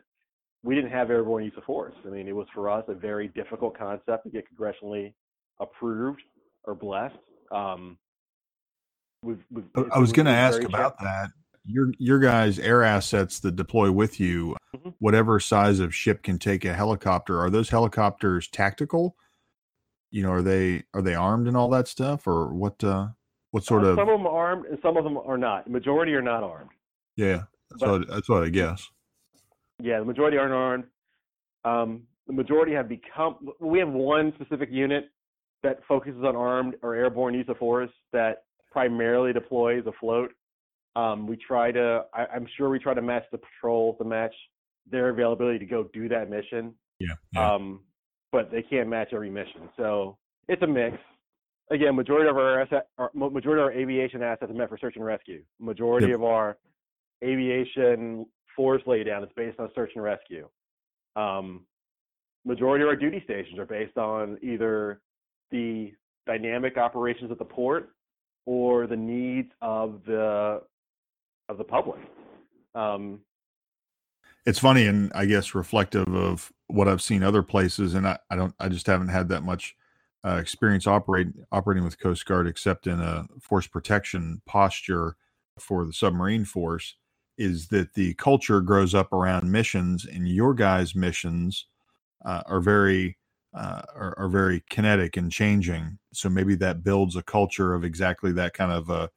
[0.62, 1.94] we didn't have airborne use of force.
[2.06, 5.12] I mean, it was for us a very difficult concept to get congressionally
[5.60, 6.22] approved
[6.64, 7.16] or blessed.
[7.50, 7.98] Um,
[9.22, 11.30] we've, we've, I- was going to ask about that.
[11.64, 14.94] Your your guys' air assets that deploy with you, Mhm.
[14.98, 17.38] whatever size of ship can take a helicopter.
[17.38, 19.14] Are those helicopters tactical?
[20.10, 22.82] You know, are they are they armed and all that stuff, or what?
[22.82, 23.10] Uh,
[23.52, 23.96] what sort Uh, of?
[23.96, 25.70] Some of them are armed and some of them are not.
[25.70, 26.70] Majority are not armed.
[27.14, 28.90] Yeah, that's but- what that's what I guess.
[29.80, 30.84] Yeah, the majority aren't armed.
[31.64, 33.48] Um, the majority have become.
[33.60, 35.10] We have one specific unit
[35.62, 40.32] that focuses on armed or airborne use of force that primarily deploys afloat.
[40.94, 42.04] Um, we try to.
[42.14, 44.34] I, I'm sure we try to match the patrol to match
[44.90, 46.74] their availability to go do that mission.
[46.98, 47.54] Yeah, yeah.
[47.54, 47.80] Um,
[48.30, 50.16] but they can't match every mission, so
[50.48, 50.96] it's a mix.
[51.70, 54.96] Again, majority of our asset, our, majority of our aviation assets are meant for search
[54.96, 55.42] and rescue.
[55.58, 56.16] Majority Yep.
[56.16, 56.58] of our
[57.24, 60.48] aviation force laydown is based on search and rescue.
[61.16, 61.66] Um,
[62.44, 65.00] majority of our duty stations are based on either
[65.50, 65.92] the
[66.26, 67.90] dynamic operations at the port
[68.46, 70.62] or the needs of the
[71.48, 72.00] of the public.
[72.74, 73.20] Um,
[74.44, 78.36] it's funny and I guess reflective of what I've seen other places, and I, I
[78.36, 79.76] don't I just haven't had that much
[80.24, 85.16] uh, experience operating operating with Coast Guard except in a force protection posture
[85.58, 86.96] for the submarine force.
[87.38, 91.66] Is that the culture grows up around missions, and your guys' missions
[92.24, 93.16] uh, are very
[93.54, 95.98] uh, are, are very kinetic and changing.
[96.12, 99.10] So maybe that builds a culture of exactly that kind of a,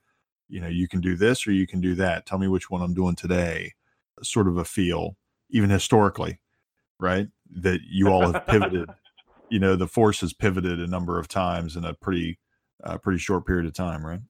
[0.49, 2.25] you know, you can do this or you can do that.
[2.25, 3.73] Tell me which one I'm doing today.
[4.21, 5.15] Sort of a feel,
[5.49, 6.39] even historically,
[6.99, 7.27] right?
[7.49, 8.89] That you all have pivoted.
[9.49, 12.39] you know, the force has pivoted a number of times in a pretty,
[12.83, 14.21] uh, pretty short period of time, right?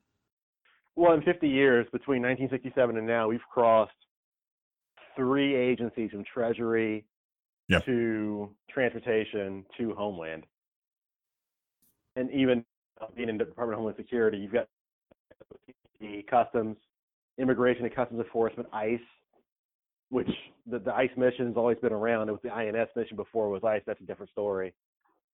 [0.95, 3.91] Well, in 50 years, between 1967 and now, we've crossed
[5.15, 7.05] three agencies from Treasury
[7.67, 7.79] Yeah.
[7.79, 10.45] to Transportation to Homeland.
[12.15, 12.65] And even
[13.15, 14.69] being in the Department of Homeland Security, you've got
[15.99, 16.77] the Customs,
[17.37, 18.99] Immigration and Customs Enforcement, ICE,
[20.09, 20.29] which
[20.65, 22.29] the, the ICE mission has always been around.
[22.29, 23.81] It was the INS mission before it was ICE.
[23.85, 24.73] That's a different story.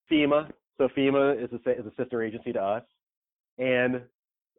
[0.10, 0.52] FEMA.
[0.78, 2.84] So FEMA is a, is a sister agency to us.
[3.60, 4.02] And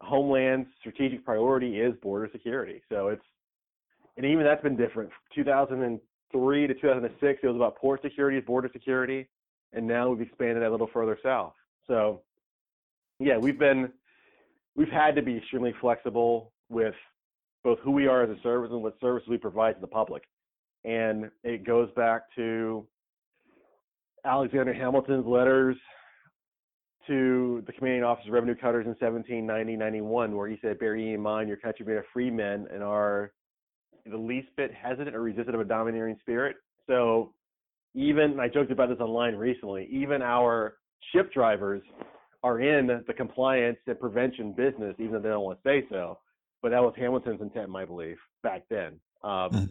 [0.01, 2.83] Homeland's strategic priority is border security.
[2.89, 3.23] So it's,
[4.17, 5.11] and even that's been different.
[5.35, 9.29] 2003 to 2006, it was about port security, border security,
[9.73, 11.55] and now we've expanded that a little further south.
[11.87, 12.21] So,
[13.19, 13.91] yeah, we've been,
[14.77, 16.95] we've had to be extremely flexible with
[17.65, 20.25] both who we are as a service and what services we provide to the public.
[20.85, 22.87] and it goes back to
[24.25, 25.77] Alexander Hamilton's letters
[27.07, 31.15] to the commanding officer of revenue cutters in 1790 91, where he said, Bear ye
[31.15, 33.33] in mind your countrymen are free men and are
[34.07, 36.57] the least bit hesitant or resistant of a domineering spirit.
[36.87, 37.33] So,
[37.95, 40.77] even, I joked about this online recently, even our
[41.15, 41.83] ship drivers
[42.43, 46.19] are in the compliance and prevention business, even though they don't want to say so.
[46.63, 48.99] But that was Hamilton's intent, I believe, back then.
[49.23, 49.65] Um, mm-hmm.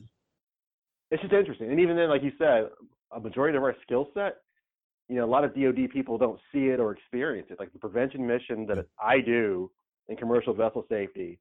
[1.09, 1.69] It's just interesting.
[1.69, 2.69] And even then, like you said,
[3.11, 4.37] a majority of our skill set,
[5.11, 7.59] you know, a lot of DoD people don't see it or experience it.
[7.59, 9.69] Like the prevention mission that I do
[10.07, 11.37] in commercial vessel safety,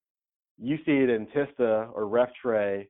[0.59, 2.89] you see it in TISTA or REFTRA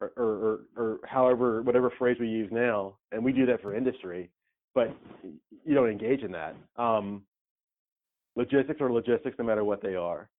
[0.00, 3.76] or, or, or, or however, whatever phrase we use now, and we do that for
[3.76, 4.30] industry,
[4.74, 4.96] but
[5.66, 6.56] you don't engage in that.
[6.76, 7.22] Um,
[8.34, 10.30] logistics are logistics no matter what they are.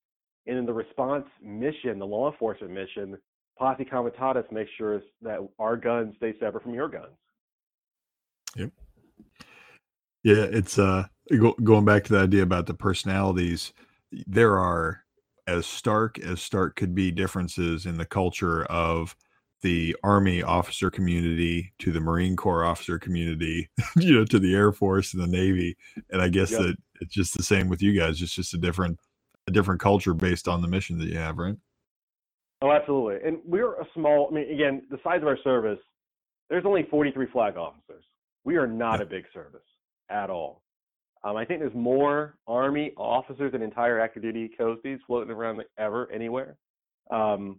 [0.48, 3.20] And in the response mission, the law enforcement mission,
[3.56, 7.14] posse comitatus makes sure that our guns stay separate from your guns.
[8.56, 8.72] Yep.
[10.24, 13.74] Yeah, it's uh go, going back to the idea about the personalities.
[14.12, 15.04] There are
[15.48, 19.16] as stark as stark could be differences in the culture of
[19.62, 24.72] the army officer community to the marine corps officer community you know to the air
[24.72, 25.76] force and the navy
[26.12, 26.62] and i guess yep.
[26.62, 28.98] that it's just the same with you guys it's just a different
[29.48, 31.58] a different culture based on the mission that you have right
[32.62, 35.80] oh absolutely and we're a small i mean again the size of our service
[36.50, 38.04] there's only 43 flag officers
[38.46, 39.62] we are not a big service
[40.10, 40.62] at all
[41.24, 46.12] um, i think there's more army officers and entire active duty coasties floating around ever
[46.12, 46.58] anywhere
[47.12, 47.58] um,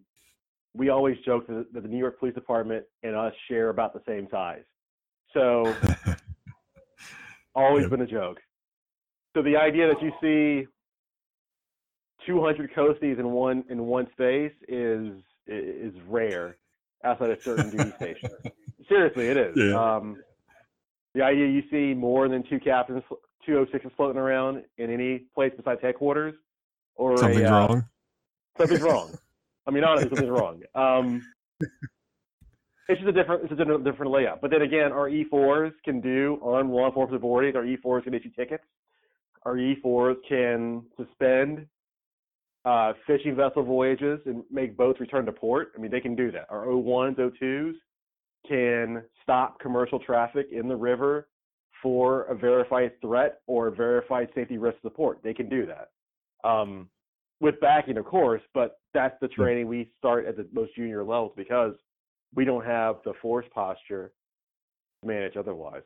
[0.75, 4.29] we always joke that, the New York Police Department and us share about the same
[4.31, 4.63] size.
[5.35, 5.75] So,
[7.55, 7.91] always yep.
[7.91, 8.39] been a joke.
[9.35, 10.67] So the idea that you see
[12.27, 15.09] 200 coasties in one in one space is
[15.47, 16.57] is rare
[17.05, 18.33] outside of certain duty stations.
[18.89, 19.57] Seriously, it is.
[19.57, 19.97] Yeah.
[19.97, 20.17] Um,
[21.15, 23.03] the idea you see more than two captains,
[23.45, 26.35] two O6s floating around in any place besides headquarters,
[26.95, 27.85] or something's a, uh, wrong.
[28.59, 29.11] Something's wrong.
[29.67, 30.63] I mean, honestly, something's wrong.
[30.75, 31.23] Um,
[32.89, 34.41] it's just a different, it's a different, different layout.
[34.41, 37.55] But then again, our E4s can do on law enforcement authorities.
[37.57, 38.65] Our E4s can issue tickets.
[39.45, 41.67] Our E4s can suspend
[42.65, 45.73] uh, fishing vessel voyages and make boats return to port.
[45.77, 46.47] I mean, they can do that.
[46.51, 47.73] Our O1s, O2s
[48.47, 51.29] can stop commercial traffic in the river
[51.83, 55.21] for a verified threat or verified safety risk support.
[55.23, 56.49] They can do that.
[56.49, 56.89] Um,
[57.41, 61.33] with backing, of course, but that's the training we start at the most junior levels
[61.37, 61.75] because
[62.35, 64.13] we don't have the force posture
[65.03, 65.83] to manage otherwise.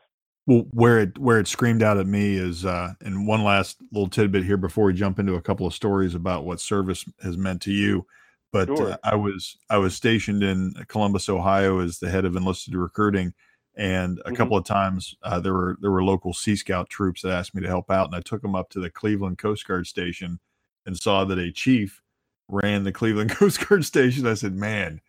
[0.47, 4.11] Well, where it where it screamed out at me is, uh, and one last little
[4.11, 7.63] tidbit here before we jump into a couple of stories about what service has meant
[7.63, 8.07] to you.
[8.55, 8.93] But sure.
[8.93, 13.35] uh, I was I was stationed in Columbus, Ohio, as the head of enlisted recruiting,
[13.75, 14.37] and a mm-hmm.
[14.37, 17.63] couple of times uh, there were there were local Sea Scout troops that asked me
[17.63, 20.39] to help out, and I took them up to the Cleveland Coast Guard station
[20.87, 22.01] and saw that a chief
[22.47, 24.25] ran the Cleveland Coast Guard station.
[24.25, 25.01] I said, "Man,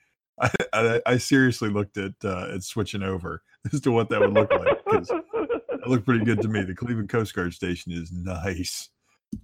[0.41, 4.33] I, I, I seriously looked at uh, at switching over as to what that would
[4.33, 6.63] look like because it looked pretty good to me.
[6.63, 8.89] The Cleveland Coast Guard station is nice.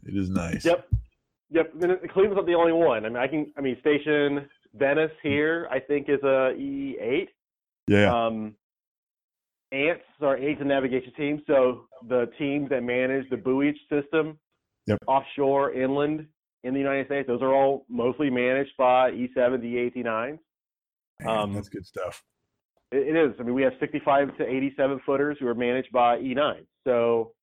[0.07, 0.65] It is nice.
[0.65, 0.87] Yep,
[1.51, 1.71] yep.
[2.13, 3.05] Cleveland's not the only one.
[3.05, 3.51] I mean, I can.
[3.57, 7.29] I mean, station Venice here, I think, is a E eight.
[7.87, 8.13] Yeah.
[8.13, 8.55] Um,
[9.71, 11.41] ANTS are aids and navigation team.
[11.47, 14.37] So the teams that manage the buoyage system
[14.85, 14.99] yep.
[15.07, 16.27] offshore, inland
[16.63, 17.27] in the United States.
[17.27, 20.39] Those are all mostly managed by E7, D89s.
[21.27, 22.23] Um, that's good stuff.
[22.91, 23.33] It, it is.
[23.39, 26.65] I mean, we have 65 to 87 footers who are managed by E9.
[26.85, 27.33] So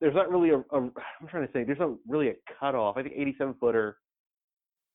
[0.00, 2.96] there's not really a, a I'm trying to say, there's not really a cutoff.
[2.96, 3.98] I think 87 footer,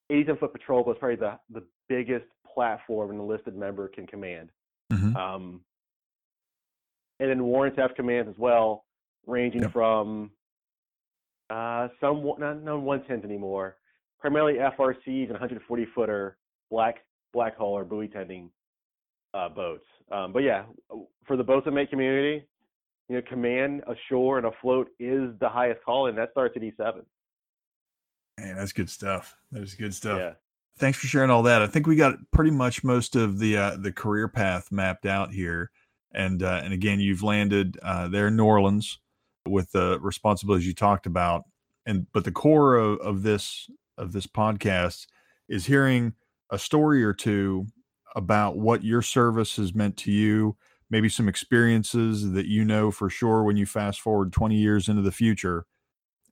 [0.10, 4.50] 87 foot patrol boat is probably the, the biggest platform an enlisted member can command.
[4.92, 5.16] Mm-hmm.
[5.16, 5.62] Um,
[7.20, 8.86] and then warrants have commands as well,
[9.28, 9.74] ranging yep.
[9.74, 10.32] from
[11.50, 13.78] uh, some not known 110s anymore.
[14.20, 16.38] Primarily FRCs and 140 footer
[16.70, 16.98] black
[17.34, 18.50] black hull or buoy tending
[19.34, 19.86] uh, boats.
[20.12, 20.64] Um, but yeah,
[21.26, 22.46] for the boats that make community,
[23.10, 27.04] you know, command ashore and afloat is the highest call, and that starts at E7.
[28.40, 29.36] Man, that's good stuff.
[29.52, 30.20] That is good stuff.
[30.20, 30.34] Yeah.
[30.78, 31.62] Thanks for sharing all that.
[31.62, 35.34] I think we got pretty much most of the uh, the career path mapped out
[35.34, 35.72] here,
[36.14, 39.00] and uh, and again, you've landed uh, there in New Orleans
[39.46, 41.44] with the responsibilities you talked about
[41.90, 45.08] and but the core of, of this of this podcast
[45.50, 46.14] is hearing
[46.52, 47.66] a story or two
[48.16, 50.56] about what your service has meant to you
[50.90, 55.02] maybe some experiences that you know for sure when you fast forward 20 years into
[55.02, 55.66] the future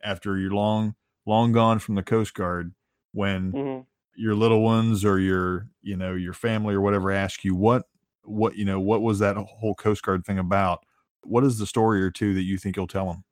[0.04, 0.96] after you're long
[1.26, 2.74] long gone from the coast guard
[3.12, 3.82] when mm-hmm.
[4.16, 7.84] your little ones or your you know your family or whatever ask you what
[8.28, 10.86] what you know what was that whole Coast Guard thing about?
[11.24, 13.24] What is the story or two that you think you'll tell them?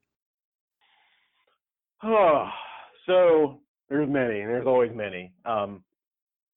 [2.02, 2.48] Oh,
[3.06, 5.32] so there's many, and there's always many.
[5.44, 5.84] Um,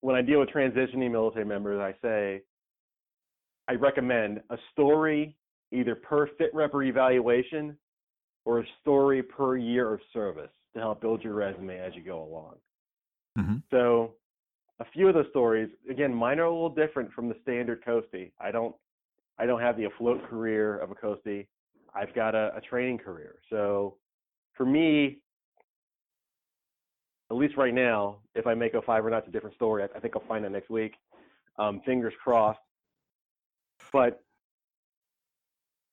[0.02, 2.42] when I deal with transitioning military members, I say
[3.70, 5.38] I recommend a story
[5.72, 7.78] either per fit rep or evaluation
[8.44, 12.24] or a story per year of service to help build your resume as you go
[12.24, 12.56] along.
[13.38, 13.58] Mm-hmm.
[13.70, 14.16] So
[14.80, 18.32] a few of the stories, again, mine are a little different from the standard coastie.
[18.42, 18.76] I don't
[19.38, 21.48] I don't have the afloat career of a coastie.
[21.94, 23.36] I've got a, a training career.
[23.50, 23.98] So
[24.56, 25.22] for me,
[27.32, 29.84] at least right now, if I make a five or not, it's a different story.
[29.84, 30.96] I, I think I'll find that next week.
[31.60, 32.60] Um, fingers crossed.
[33.92, 34.22] But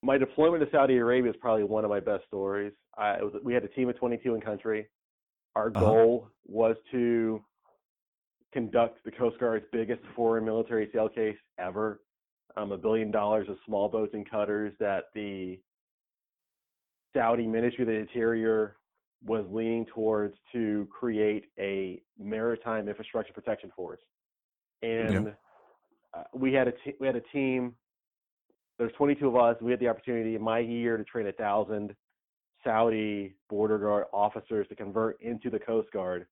[0.02, 2.72] my deployment to Saudi Arabia is probably one of my best stories.
[2.96, 4.88] I, was, we had a team of 22 in country.
[5.54, 5.80] Our Uh-huh.
[5.80, 7.42] goal was to
[8.52, 12.00] conduct the Coast Guard's biggest foreign military sale case ever.
[12.56, 15.58] Um, a billion dollars of small boats and cutters that the
[17.14, 18.76] Saudi Ministry of the Interior
[19.24, 24.00] was leaning towards to create a maritime infrastructure protection force.
[24.82, 25.34] And
[26.14, 27.74] uh, we had a t- we had a team.
[28.78, 29.56] There's 22 of us.
[29.60, 31.94] We had the opportunity in my year to train a thousand
[32.62, 36.26] Saudi border guard officers to convert into the Coast Guard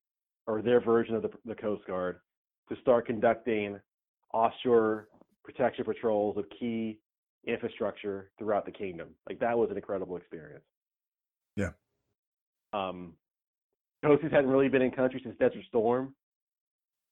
[0.47, 2.21] or their version of the, the Coast Guard
[2.69, 3.79] to start conducting
[4.33, 5.09] offshore
[5.45, 6.99] protection patrols of key
[7.47, 9.09] infrastructure throughout the kingdom.
[9.29, 10.65] Like that was an incredible experience.
[11.57, 11.71] Yeah.
[12.73, 13.13] Um,
[14.05, 16.15] Coasties hadn't really been in country since Desert Storm,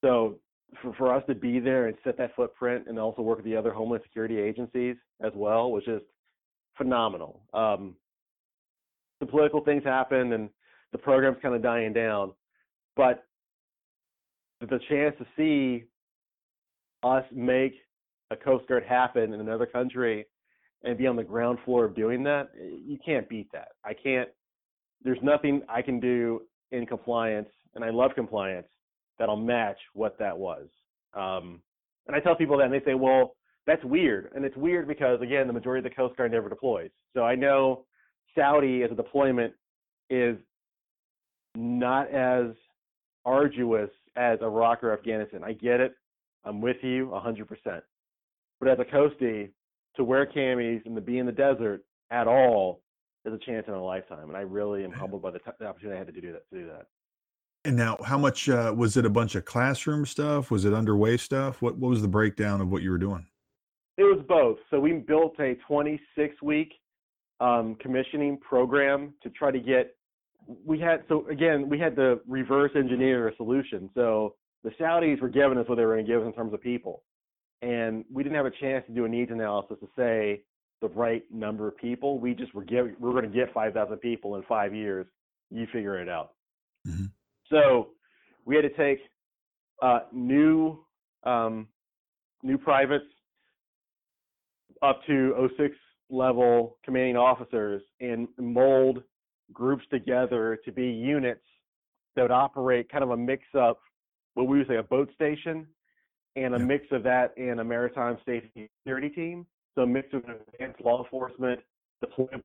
[0.05, 0.39] so
[0.81, 3.57] for for us to be there and set that footprint and also work with the
[3.57, 6.05] other Homeland Security agencies as well was just
[6.77, 7.43] phenomenal.
[7.53, 7.95] Um,
[9.21, 10.49] the political things happened and
[10.93, 12.33] the program's kind of dying down,
[12.97, 13.25] but
[14.61, 15.85] the chance to see
[17.03, 17.75] us make
[18.31, 20.27] a Coast Guard happen in another country
[20.85, 23.69] and be on the ground floor of doing that, you can't beat that.
[23.85, 24.29] I can't.
[25.05, 28.67] There's nothing I can do in compliance, and I love compliance
[29.23, 30.67] that'll match what that was.
[31.15, 31.63] Um,
[32.09, 33.37] and I tell people that, and they say, "Well,
[33.69, 36.91] that's weird," and it's weird because again, the majority of the Coast Guard never deploys.
[37.15, 37.85] So I know
[38.35, 39.55] Saudi as a deployment
[40.11, 40.37] is
[41.55, 42.47] not as
[43.25, 45.45] arduous as Iraq or Afghanistan.
[45.45, 45.95] I get it.
[46.45, 47.47] I'm with you 100%.
[48.59, 49.51] But as a coastie,
[49.95, 52.83] to wear camis and to be in the desert at all
[53.25, 55.67] is a chance in a lifetime, and I really am humbled by the, t- the
[55.67, 56.51] opportunity I had to do that.
[56.51, 56.87] To do that.
[57.65, 59.07] And now, how much uh, was it?
[59.07, 60.51] A bunch of classroom stuff?
[60.51, 61.63] Was it underway stuff?
[61.63, 63.27] What What was the breakdown of what you were doing?
[63.99, 64.59] It was both.
[64.71, 66.73] So we built a 26 week
[67.41, 69.95] um, commissioning program to try to get.
[70.65, 73.89] We had so again we had to reverse engineer a solution.
[73.95, 74.35] So
[74.65, 76.61] the Saudis were giving us what they were going to give us in terms of
[76.61, 77.05] people,
[77.63, 80.43] and we didn't have a chance to do a needs analysis to say
[80.81, 82.19] the right number of people.
[82.19, 85.07] We just were giving we're going to get 5,000 people in five years.
[85.51, 86.31] You figure it out.
[86.89, 87.13] Mhm.
[87.53, 87.91] So
[88.47, 88.99] we had to take
[89.83, 90.85] uh, new
[91.25, 91.69] um,
[92.43, 93.05] new privates
[94.81, 95.77] up to 06
[96.11, 99.03] level commanding officers and mold
[99.53, 101.45] groups together to be units
[102.17, 103.79] that would operate kind of a mix up
[104.35, 105.67] what we would say a boat station
[106.35, 106.65] and a Yeah.
[106.65, 109.47] mix of that and a maritime safety security team.
[109.75, 111.61] So a mix of advanced law enforcement
[112.01, 112.45] deployment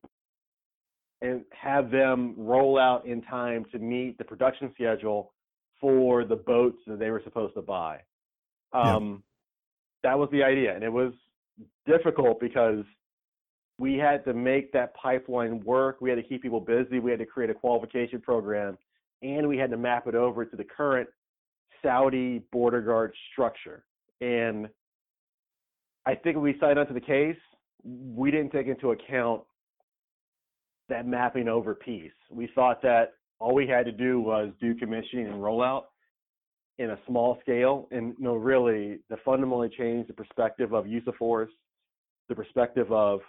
[1.20, 5.32] and have them roll out in time to meet the production schedule
[5.80, 7.98] for the boats that they were supposed to buy.
[8.74, 8.96] Yeah.
[8.96, 9.22] Um,
[10.04, 11.12] That was the idea, and it was
[11.86, 12.84] difficult because
[13.78, 16.00] we had to make that pipeline work.
[16.00, 16.98] We had to keep people busy.
[17.00, 18.78] We had to create a qualification program,
[19.22, 21.08] and we had to map it over to the current
[21.82, 23.84] Saudi border guard structure.
[24.20, 24.68] And
[26.06, 27.36] I think when we signed onto the case,
[27.84, 29.42] we didn't take into account
[30.88, 32.12] that mapping over piece.
[32.30, 35.84] We thought that all we had to do was do commissioning and rollout
[36.78, 41.02] in a small scale, and you no, really, the fundamentally changed the perspective of use
[41.06, 41.50] of force,
[42.28, 43.20] the perspective of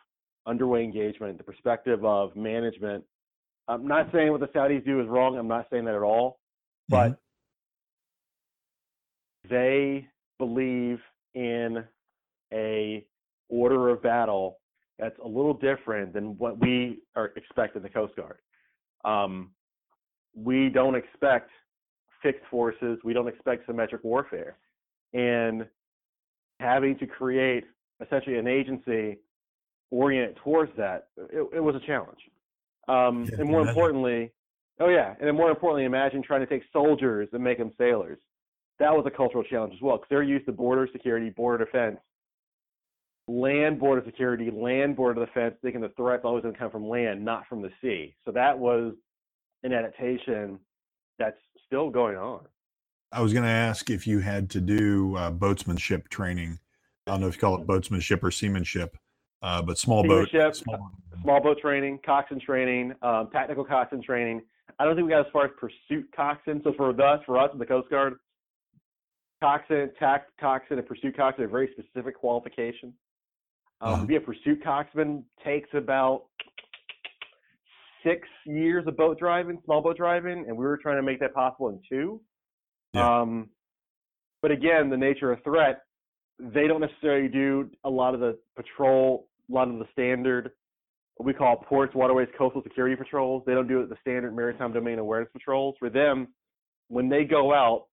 [0.45, 3.03] underway engagement, the perspective of management.
[3.67, 5.37] I'm not saying what the Saudis do is wrong.
[5.37, 6.39] I'm not saying that at all,
[6.91, 7.11] mm-hmm.
[7.11, 7.19] but
[9.49, 10.07] they
[10.37, 10.99] believe
[11.33, 11.83] in
[12.53, 13.05] a
[13.49, 14.58] order of battle
[14.99, 18.39] that's a little different than what we are expect in the Coast Guard.
[19.05, 19.51] Um,
[20.35, 21.49] we don't expect
[22.21, 22.99] fixed forces.
[23.03, 24.57] We don't expect symmetric warfare,
[25.13, 25.65] and
[26.59, 27.63] having to create
[28.05, 29.17] essentially an agency
[29.91, 32.19] oriented towards that, it, it was a challenge.
[32.87, 33.69] Um, Yeah, and more imagine.
[33.69, 34.31] importantly,
[34.79, 38.19] oh yeah, and then more importantly, imagine trying to take soldiers and make them sailors.
[38.79, 41.97] That was a cultural challenge as well because they're used to border security, border defense.
[43.29, 47.23] Land border security, land border defense, thinking the threat's always going to come from land,
[47.23, 48.15] not from the sea.
[48.25, 48.93] So that was
[49.63, 50.59] an adaptation
[51.19, 52.41] that's still going on.
[53.11, 56.59] I was going to ask if you had to do uh, boatsmanship training.
[57.07, 58.97] I don't know if you call it boatsmanship or seamanship,
[59.41, 64.41] uh, but small boat, small, Small boat training, coxswain training, um, tactical coxswain training.
[64.77, 66.61] I don't think we got as far as pursuit coxswain.
[66.63, 68.15] So for us, for us in the Coast Guard,
[69.41, 72.93] coxswain, tact coxswain, and pursuit coxswain are very specific qualifications.
[73.81, 74.01] Um, Uh-huh.
[74.01, 76.23] To be a pursuit coxswain takes about
[78.03, 81.33] six years of boat driving, small boat driving, and we were trying to make that
[81.33, 82.21] possible in two.
[82.93, 83.21] Yeah.
[83.21, 83.49] Um,
[84.41, 85.81] but again, the nature of threat,
[86.39, 90.51] they don't necessarily do a lot of the patrol, a lot of the standard,
[91.15, 93.43] what we call ports, waterways, coastal security patrols.
[93.45, 95.75] They don't do the standard maritime domain awareness patrols.
[95.79, 96.29] For them,
[96.87, 97.87] when they go out,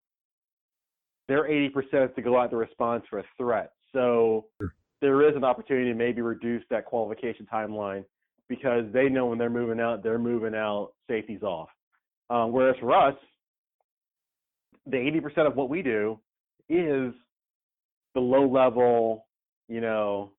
[1.28, 3.72] their 80% is to go out to respond to a threat.
[3.92, 4.72] So Sure.
[5.00, 8.04] There is an opportunity to maybe reduce that qualification timeline
[8.48, 11.68] because they know when they're moving out, they're moving out, safety's off.
[12.30, 13.14] Um, whereas for us,
[14.86, 16.18] the 80% of what we do
[16.68, 17.12] is
[18.14, 19.26] the low level,
[19.68, 20.32] you know,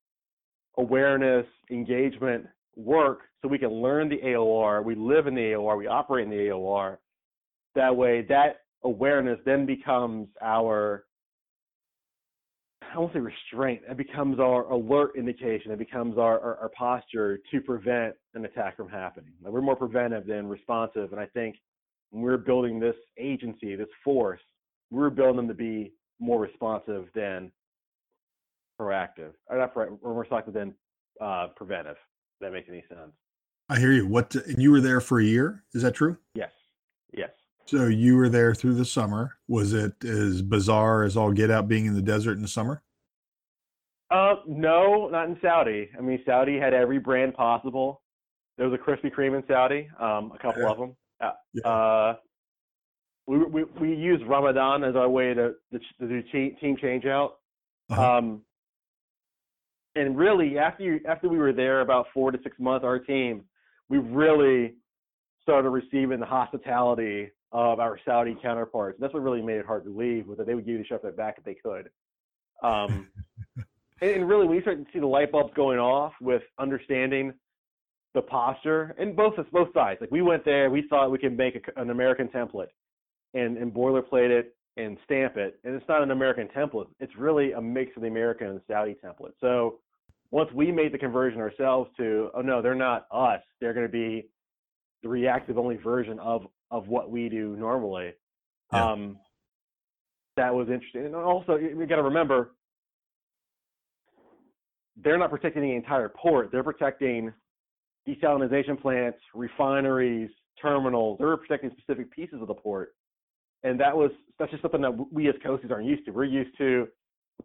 [0.77, 2.45] awareness, engagement
[2.75, 4.83] work so we can learn the AOR.
[4.83, 6.97] We live in the AOR, we operate in the AOR.
[7.75, 11.05] That way, that awareness then becomes our,
[12.81, 17.37] I won't say restraint, it becomes our alert indication, it becomes our, our, our posture
[17.51, 19.33] to prevent an attack from happening.
[19.43, 21.11] Like, we're more preventive than responsive.
[21.11, 21.57] And I think
[22.09, 24.39] when we're building this agency, this force,
[24.89, 27.51] we're building them to be more responsive than
[28.79, 30.73] proactive, or not pro- or more responsive than
[31.21, 31.97] uh, preventive.
[31.97, 33.11] If that makes any sense.
[33.69, 34.07] I hear you.
[34.07, 34.33] What?
[34.33, 35.63] And you were there for a year?
[35.73, 36.17] Is that true?
[36.35, 36.51] Yes.
[37.15, 37.31] Yes.
[37.67, 39.37] So you were there through the summer.
[39.49, 42.81] Was it as bizarre as all get out being in the desert in the summer?
[44.09, 45.89] Uh, no, not in Saudi.
[45.97, 48.01] I mean, Saudi had every brand possible.
[48.57, 50.69] There was a Krispy Kreme in Saudi, um, a couple Yeah.
[50.69, 50.95] of them.
[51.19, 51.69] Uh, Yeah.
[51.69, 52.15] uh,
[53.27, 57.05] we, we we used Ramadan as our way to to, to do team, team change
[57.05, 57.39] out.
[57.89, 58.17] Uh-huh.
[58.17, 58.41] Um,
[59.95, 63.43] and really, after you, after we were there about four to six months, our team,
[63.89, 64.75] we really
[65.41, 68.97] started receiving the hospitality of our Saudi counterparts.
[68.97, 70.79] And That's what really made it hard to leave, was that they would give you
[70.79, 71.89] the shove it back if they could.
[72.63, 73.07] Um,
[74.01, 77.33] and, and really, when you start to see the light bulbs going off with understanding
[78.13, 81.55] the posture, and both both sides, like we went there, we thought we could make
[81.55, 82.67] a, an American template
[83.33, 86.87] and, and boilerplate it and stamp it, and it's not an American template.
[86.99, 89.33] It's really a mix of the American and the Saudi template.
[89.41, 89.79] So
[90.31, 93.41] once we made the conversion ourselves to, oh no, they're not us.
[93.59, 94.29] They're going to be
[95.03, 98.11] the reactive only version of of what we do normally.
[98.73, 98.91] Yeah.
[98.91, 99.17] Um,
[100.35, 101.05] that was interesting.
[101.05, 102.51] And also, you got to remember,
[105.03, 106.49] they're not protecting the entire port.
[106.51, 107.33] They're protecting
[108.07, 110.29] desalination plants, refineries,
[110.61, 111.17] terminals.
[111.19, 112.93] They're protecting specific pieces of the port.
[113.63, 116.11] And that was that's just something that we as coasties aren't used to.
[116.11, 116.87] We're used to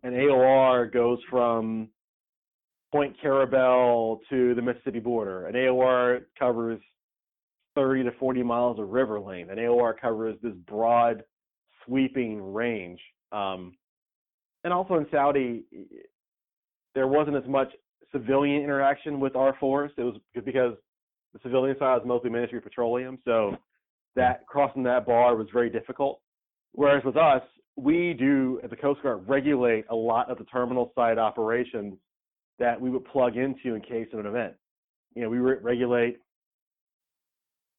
[0.03, 1.89] an AOR goes from
[2.93, 5.47] Point Carrabelle to the Mississippi border.
[5.47, 6.81] An AOR covers
[7.75, 9.51] 30 to 40 miles of river lane.
[9.51, 11.23] An AOR covers this broad,
[11.85, 13.01] sweeping range.
[13.33, 13.77] Um,
[14.65, 15.65] and also in Saudi,
[16.95, 17.73] there wasn't as much
[18.13, 19.91] civilian interaction with our force.
[19.97, 20.75] It was because
[21.33, 23.57] the civilian side was mostly Ministry of Petroleum, so
[24.17, 26.21] that crossing that bar was very difficult.
[26.73, 27.43] Whereas with us,
[27.77, 31.95] we do at the Coast Guard regulate a lot of the terminal side operations
[32.59, 34.55] that we would plug into in case of an event.
[35.15, 36.19] You know, we re- regulate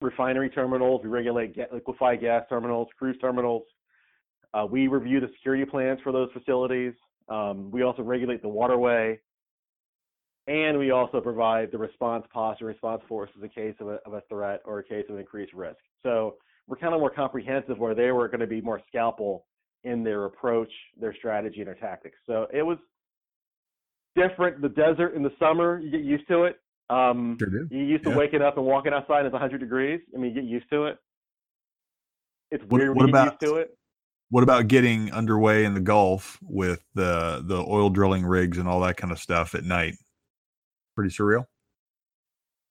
[0.03, 3.63] refinery terminals, we regulate liquefied gas terminals, cruise terminals.
[4.53, 6.93] Uh, we review the security plans for those facilities.
[7.29, 9.19] Um, we also regulate the waterway,
[10.47, 14.21] and we also provide the response posture, response forces in case of a, of a
[14.29, 15.79] threat or a case of increased risk.
[16.03, 16.35] So
[16.67, 19.45] we're kind of more comprehensive, where they were going to be more scalpel
[19.83, 22.17] in their approach, their strategy, and their tactics.
[22.25, 22.77] So it was
[24.15, 24.61] different.
[24.61, 26.57] The desert in the summer, you get used to it.
[26.89, 27.67] Um, Sure do.
[27.71, 28.17] you used to Yeah.
[28.17, 30.01] waking up and walking outside and it's 100 degrees.
[30.13, 30.97] I mean, you get used to it.
[32.51, 33.77] It's What- weird what when you get about- used to it.
[34.29, 38.79] What about getting underway in the Gulf with the the oil drilling rigs and all
[38.81, 39.93] that kind of stuff at night?
[40.95, 41.45] Pretty surreal.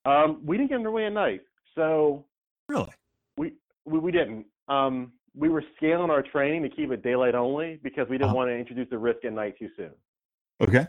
[0.05, 1.41] Um, we didn't get underway at night,
[1.75, 2.25] so
[2.67, 2.91] Really?
[3.37, 3.53] we
[3.85, 4.45] we, we didn't.
[4.67, 8.35] Um, we were scaling our training to keep it daylight only because we didn't Uh-huh.
[8.37, 9.93] want to introduce the risk at night too soon.
[10.61, 10.85] Okay.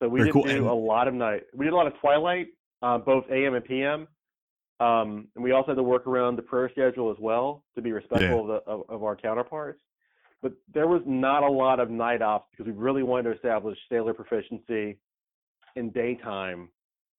[0.00, 0.50] So we Very didn't cool.
[0.52, 1.44] do And- a lot of night.
[1.54, 2.48] We did a lot of twilight,
[2.82, 4.08] uh, both AM and PM.
[4.78, 7.92] Um, and we also had to work around the prayer schedule as well to be
[7.92, 9.80] respectful of, the, of, of our counterparts.
[10.42, 13.78] but there was not a lot of night ops because we really wanted to establish
[13.88, 14.98] sailor proficiency
[15.76, 16.68] in daytime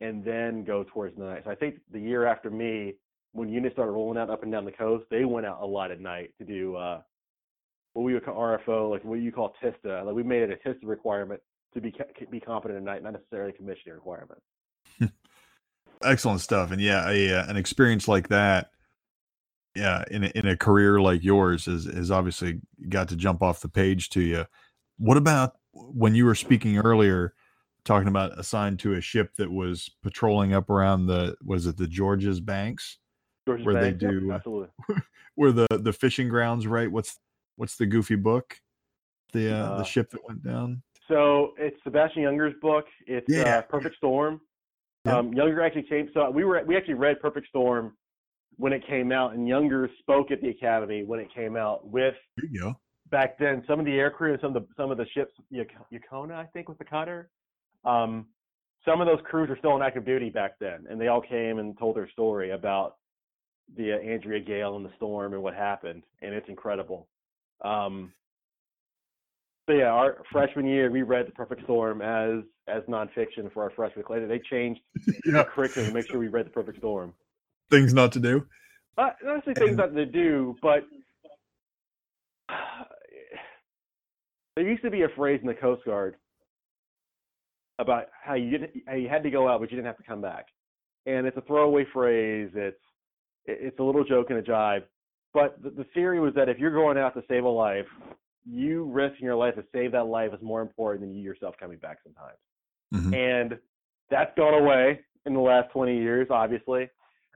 [0.01, 1.41] and then go towards night.
[1.45, 2.93] So I think the year after me,
[3.33, 5.89] when units started rolling out up and down the coast, they went out a lot
[5.89, 7.01] at night to do uh,
[7.93, 10.03] what we would call RFO, like what you call TISTA.
[10.05, 11.41] Like we made it a TISTA requirement
[11.77, 11.93] to be
[12.31, 14.41] be competent at night, not necessarily a commissioning requirement.
[16.03, 18.71] Excellent stuff, and yeah, a, uh, an experience like that,
[19.75, 23.61] yeah, in a, in a career like yours, has has obviously got to jump off
[23.61, 24.45] the page to you.
[24.97, 27.33] What about when you were speaking earlier?
[27.87, 31.87] talking about assigned to a ship that was patrolling up around the was it the
[31.87, 32.97] George's Banks
[33.47, 34.37] George's where Bank, they do
[35.35, 37.17] where the the fishing grounds right what's
[37.55, 38.59] what's the goofy book
[39.31, 42.85] the uh, Uh, the ship that went down So it's Sebastian Junger's book.
[43.05, 43.59] It's Yeah.
[43.59, 44.41] uh, Perfect Storm.
[45.05, 45.17] Yeah.
[45.17, 46.09] Um, Junger actually came.
[46.13, 47.95] So we were we actually read Perfect Storm
[48.57, 52.15] when it came out, and Junger spoke at the Academy when it came out with
[52.35, 52.79] there you go
[53.09, 55.31] back then some of the air crew and some of the some of the ships
[55.53, 57.29] Yacona I think was the cutter.
[57.85, 58.27] Um,
[58.83, 61.59] some of those crews were still on active duty back then, and they all came
[61.59, 62.95] and told their story about
[63.75, 67.07] the uh, Andrea Gail and the storm and what happened, and it's incredible.
[67.63, 68.13] Um,
[69.67, 73.69] so yeah, our freshman year we read The Perfect Storm as as nonfiction for our
[73.71, 74.21] freshman class.
[74.27, 74.81] They changed
[75.25, 77.13] yeah the curriculum to make sure we read The Perfect Storm.
[77.69, 78.45] things not to do
[78.97, 80.83] Uh, not necessarily things not to do, but
[84.55, 86.15] there used to be a phrase in the Coast Guard
[87.79, 90.03] about how you didn't, how you had to go out, but you didn't have to
[90.03, 90.45] come back,
[91.05, 92.49] and it's a throwaway phrase.
[92.55, 92.79] It's
[93.45, 94.83] it's a little joke and a jibe,
[95.33, 97.85] but the, the theory was that if you're going out to save a life,
[98.49, 101.77] you risking your life to save that life is more important than you yourself coming
[101.79, 102.37] back sometimes
[102.93, 103.13] Mhm.
[103.13, 103.59] and
[104.09, 106.89] that's gone away in the last 20 years, obviously.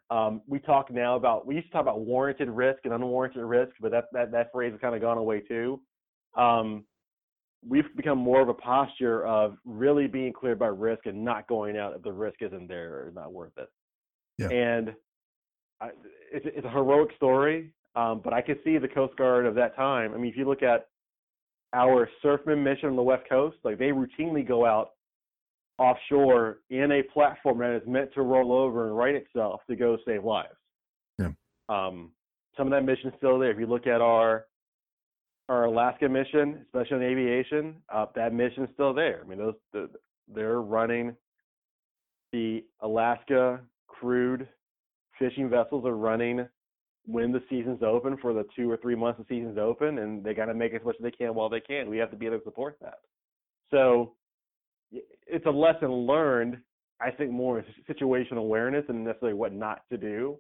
[0.10, 3.74] Um, we talk now about we used to talk about warranted risk and unwarranted risk,
[3.82, 5.82] but that that that phrase has kind of gone away too.
[6.36, 6.86] Um,
[7.68, 11.78] we've become more of a posture of really being clear about risk and not going
[11.78, 13.70] out if the risk isn't there or not worth it.
[14.38, 14.50] Yeah.
[14.50, 14.96] And
[15.80, 15.90] I,
[16.32, 19.76] it's, it's a heroic story, um, but I could see the Coast Guard of that
[19.76, 20.14] time.
[20.14, 20.88] I mean, if you look at
[21.74, 24.92] our surfman mission on the West Coast, like they routinely go out
[25.78, 29.98] offshore in a platform that is meant to roll over and right itself to go
[30.06, 30.50] save lives.
[31.18, 31.30] Yeah.
[31.70, 32.12] Um,
[32.58, 33.52] some of that mission is still there.
[33.52, 34.46] If you look at our
[35.50, 39.22] our Alaska mission, especially in aviation, uh, that mission is still there.
[39.24, 39.90] I mean, those the,
[40.34, 41.16] they're running
[42.32, 44.48] the Alaska crewed
[45.20, 46.48] fishing vessels are running
[47.06, 50.34] when the season's open for the two or three months the season's open, and they
[50.34, 51.90] got to make as much as they can while they can.
[51.90, 53.00] We have to be able to support that.
[53.72, 54.16] So
[54.92, 56.62] it's a lesson learned.
[57.00, 60.40] I think more situational awareness and necessarily what not to do.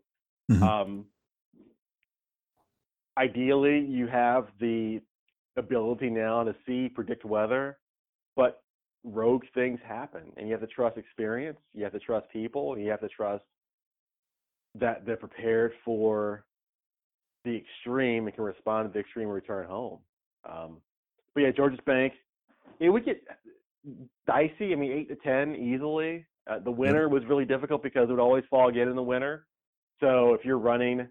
[0.51, 0.61] Mhm.
[0.61, 1.05] Um,
[3.17, 5.01] ideally, you have the
[5.57, 7.79] ability now to see, predict weather,
[8.35, 8.61] but
[9.03, 11.59] rogue things happen, and you have to trust experience.
[11.73, 12.73] You have to trust people.
[12.73, 13.43] And you have to trust
[14.75, 16.45] that they're prepared for
[17.43, 19.99] the extreme and can respond to the extreme and return home.
[20.49, 20.77] Um,
[21.33, 22.13] but yeah, George's Bank,
[22.79, 23.21] it would get
[24.27, 24.73] dicey.
[24.73, 26.25] I mean, eight to ten easily.
[26.49, 29.45] Uh, the winter was really difficult because it would always fall again in the winter.
[29.99, 31.07] So if you're running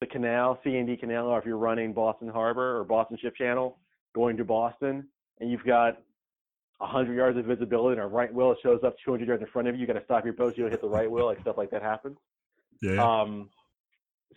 [0.00, 3.34] the canal, C and D Canal, or if you're running Boston Harbor or Boston Ship
[3.34, 3.78] Channel,
[4.14, 5.08] going to Boston,
[5.40, 5.98] and you've got
[6.78, 9.74] 100 yards of visibility and a right whale shows up 200 yards in front of
[9.74, 11.56] you, you got to stop your boat, you don't hit the right whale, like stuff
[11.56, 12.18] like that happens.
[12.82, 13.48] yeah Um,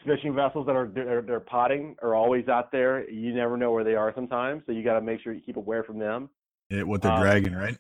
[0.06, 3.10] fishing vessels that are they're, they're potting are always out there.
[3.10, 5.58] You never know where they are sometimes, so you got to make sure you keep
[5.58, 6.30] aware from them.
[6.70, 7.78] Yeah, what they're um, dragging right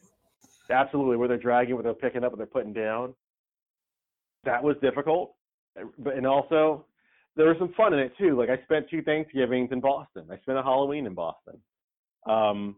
[0.70, 3.14] Absolutely, where they're dragging, where they're picking up, and they're putting down.
[4.44, 5.36] That was difficult,
[5.98, 6.86] but and also
[7.36, 8.38] there was some fun in it too.
[8.38, 10.26] Like I spent two Thanksgivings in Boston.
[10.32, 11.58] I spent a Halloween in Boston.
[12.28, 12.76] Um,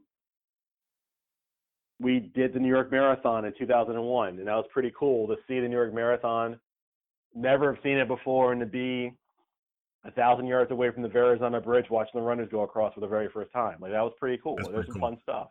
[2.00, 5.60] we did the New York Marathon in 2001, and that was pretty cool to see
[5.60, 6.60] the New York Marathon.
[7.36, 9.14] Never have seen it before, and to be
[10.04, 13.08] a thousand yards away from the Verrazano Bridge, watching the runners go across for the
[13.08, 13.78] very first time.
[13.80, 14.56] Like that was pretty cool.
[14.56, 15.10] That's There was pretty some cool.
[15.10, 15.47] fun stuff.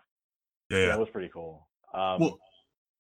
[0.71, 1.67] yeah, That was pretty cool.
[1.95, 2.39] Um, well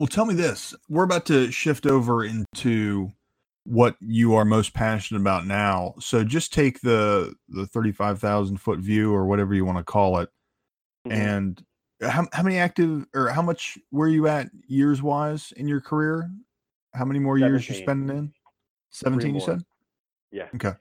[0.00, 3.12] well tell me this we're about to shift over into
[3.64, 9.14] what you are most passionate about now so just take the the 35,000 foot view
[9.14, 10.30] or whatever you want to call it
[11.06, 11.12] mhm.
[11.12, 11.64] and
[12.00, 16.28] how, how many active or how much were you at years wise in your career
[16.94, 17.84] how many more years you're 17.
[17.84, 18.32] spending in
[18.90, 19.62] 17 you said
[20.32, 20.46] yeah.
[20.54, 20.72] okay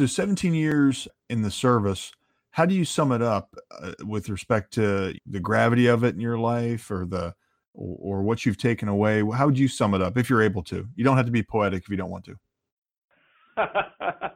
[0.00, 2.12] so 17 years in the service
[2.52, 6.20] how do you sum it up uh, with respect to the gravity of it in
[6.20, 7.34] your life or the
[7.72, 10.62] or, or what you've taken away how would you sum it up if you're able
[10.62, 12.36] to you don't have to be poetic if you don't want to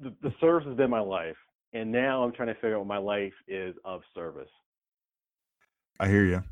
[0.00, 1.36] the, the service has been my life.
[1.72, 4.48] And now I'm trying to figure out what my life is of service.
[6.00, 6.42] I hear you.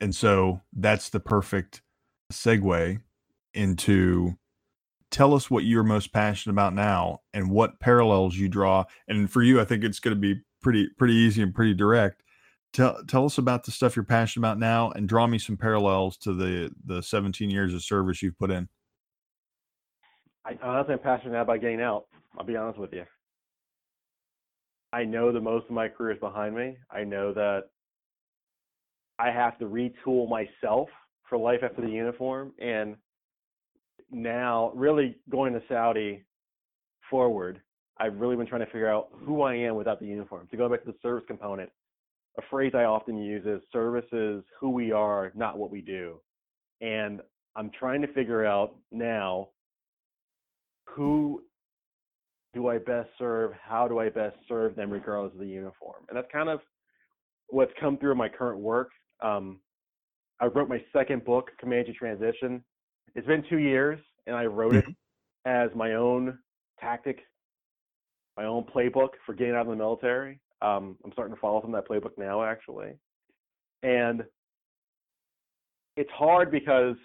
[0.00, 1.82] And so that's the perfect
[2.32, 3.00] segue
[3.52, 4.36] into
[5.14, 8.84] tell us what you're most passionate about now and what parallels you draw.
[9.06, 12.24] And for you, I think it's going to be pretty pretty easy and pretty direct.
[12.72, 16.16] Tell tell us about the stuff you're passionate about now and draw me some parallels
[16.18, 18.68] to the the 17 years of service you've put in.
[20.44, 22.06] I uh, honestly am passionate about getting out.
[22.36, 23.04] I'll be honest with you.
[24.92, 26.76] I know that most of my career is behind me.
[26.90, 27.64] I know that
[29.20, 30.88] I have to retool myself
[31.28, 32.52] for life after the uniform.
[32.60, 32.96] And
[34.14, 36.24] now, really going to Saudi
[37.10, 37.60] forward,
[37.98, 40.48] I've really been trying to figure out who I am without the uniform.
[40.50, 41.70] To go back to the service component,
[42.38, 46.20] a phrase I often use is service is who we are, not what we do.
[46.80, 47.20] And
[47.56, 49.48] I'm trying to figure out now
[50.86, 51.42] who
[52.52, 53.52] do I best serve?
[53.60, 56.04] How do I best serve them regardless of the uniform?
[56.08, 56.60] And that's kind of
[57.48, 58.90] what's come through in my current work.
[59.22, 59.60] Um,
[60.40, 62.64] I wrote my second book, Command Your Transition.
[63.14, 64.92] It's been two years, and I wrote it mm-hmm.
[65.46, 66.38] as my own
[66.80, 67.20] tactic,
[68.36, 70.40] my own playbook for getting out of the military.
[70.62, 72.92] Um, I'm starting to follow from that playbook now, actually.
[73.82, 74.24] And
[75.96, 76.96] it's hard because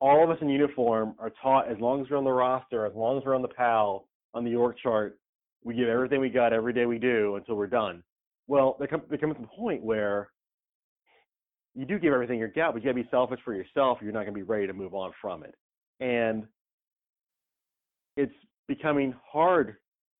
[0.00, 2.94] all of us in uniform are taught as long as we're on the roster, as
[2.94, 5.18] long as we're on the PAL, on the org chart,
[5.64, 8.02] we give everything we got every day we do until we're done.
[8.46, 10.30] Well, there, come, there comes a point where
[11.74, 13.98] you do give everything you got, but you got to be selfish for yourself.
[14.02, 15.54] You're not going to be ready to move on from it.
[16.00, 16.44] And
[18.16, 18.32] it's
[18.66, 19.76] becoming hard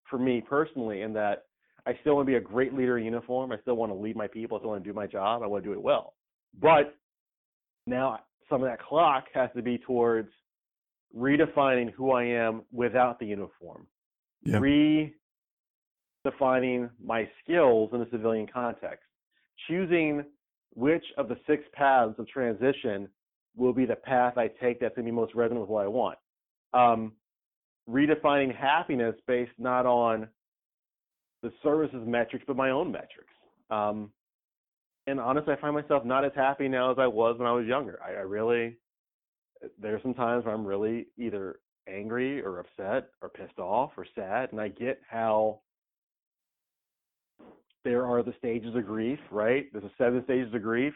[0.09, 1.45] for me personally in that
[1.87, 3.53] I still want to be a great leader in uniform.
[3.53, 4.57] I still want to lead my people.
[4.57, 5.43] I still want to do my job.
[5.43, 6.15] I want to do it well.
[6.61, 6.95] But
[7.87, 10.29] now some of that clock has to be towards
[11.17, 13.87] redefining who I am without the uniform,
[14.45, 14.61] yeah.
[16.27, 19.05] redefining my skills in a civilian context,
[19.69, 20.25] choosing
[20.75, 23.09] which of the six paths of transition
[23.57, 25.89] will be the path I take that's going to be most resonant with what I
[25.89, 26.19] want.
[26.73, 27.13] Um,
[27.89, 30.29] redefining happiness based not on
[31.43, 33.33] the services metrics, but my own metrics.
[33.71, 34.11] Um,
[35.07, 37.67] and honestly, I find myself not as happy now as I was when I was
[37.67, 37.99] younger.
[38.05, 38.77] I, I really,
[39.81, 44.53] there's some times where I'm really either angry or upset or pissed off or sad,
[44.53, 45.61] and I get how
[47.85, 49.67] there are the stages of grief, right?
[49.73, 50.95] There's a seven stages of grief.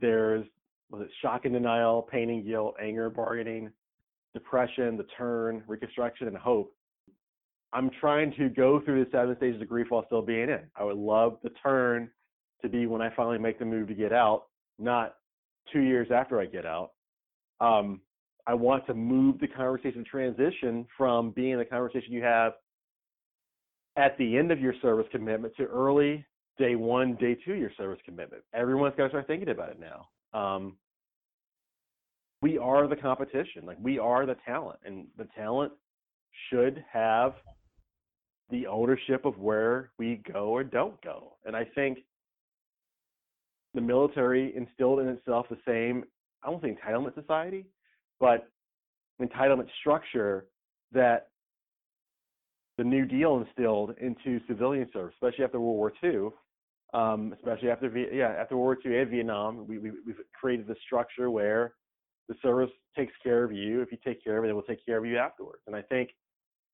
[0.00, 0.44] There's
[0.90, 3.70] was it shock and denial, pain and guilt, anger bargaining,
[4.34, 6.74] depression, the turn, reconstruction, and hope.
[7.72, 10.60] I'm trying to go through the seven stages of grief while still being in.
[10.76, 12.10] I would love the turn
[12.60, 14.44] to be when I finally make the move to get out,
[14.78, 15.14] not
[15.72, 16.90] two years after I get out.
[17.60, 18.02] Um,
[18.46, 22.52] I want to move the conversation transition from being the conversation you have
[23.96, 26.24] at the end of your service commitment to early
[26.58, 28.42] day one, day two, your service commitment.
[28.54, 30.08] Everyone's got to start thinking about it now.
[30.38, 30.76] Um,
[32.40, 35.72] we are the competition, like we are the talent, and the talent
[36.50, 37.34] should have
[38.50, 41.36] the ownership of where we go or don't go.
[41.46, 41.98] And I think
[43.74, 46.04] the military instilled in itself the same,
[46.42, 47.66] I won't say entitlement society,
[48.20, 48.48] but
[49.20, 50.46] entitlement structure
[50.92, 51.28] that
[52.78, 56.30] the New Deal instilled into civilian service, especially after World War II,
[56.94, 59.66] um, especially after yeah after World War II and Vietnam.
[59.66, 61.74] We, we we've created this structure where
[62.28, 63.82] the service takes care of you.
[63.82, 65.62] If you take care of it, it will take care of you afterwards.
[65.66, 66.10] And I think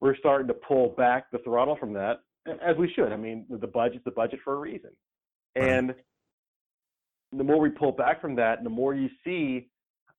[0.01, 3.13] we're starting to pull back the throttle from that, as we should.
[3.13, 4.91] I mean, the budget's the budget for a reason,
[5.57, 5.95] and
[7.33, 9.69] the more we pull back from that, the more you see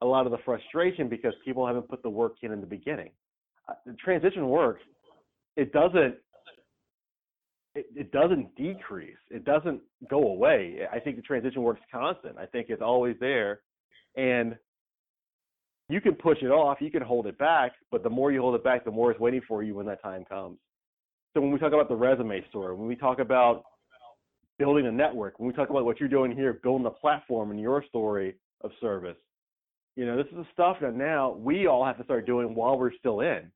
[0.01, 3.09] a lot of the frustration because people haven't put the work in in the beginning.
[3.67, 4.80] Uh, the transition work
[5.60, 6.16] it doesn't
[7.76, 9.18] it, it doesn't decrease.
[9.30, 10.80] It doesn't go away.
[10.91, 12.38] I think the transition works constant.
[12.38, 13.60] I think it's always there,
[14.16, 14.55] and
[15.88, 18.55] you can push it off, you can hold it back, but the more you hold
[18.55, 20.57] it back, the more it's waiting for you when that time comes.
[21.34, 23.64] So when we talk about the resume story, when we talk about
[24.57, 27.57] building a network, when we talk about what you're doing here, building a platform in
[27.60, 29.18] your story of service,
[29.95, 32.78] you know, this is the stuff that now we all have to start doing while
[32.78, 33.51] we're still in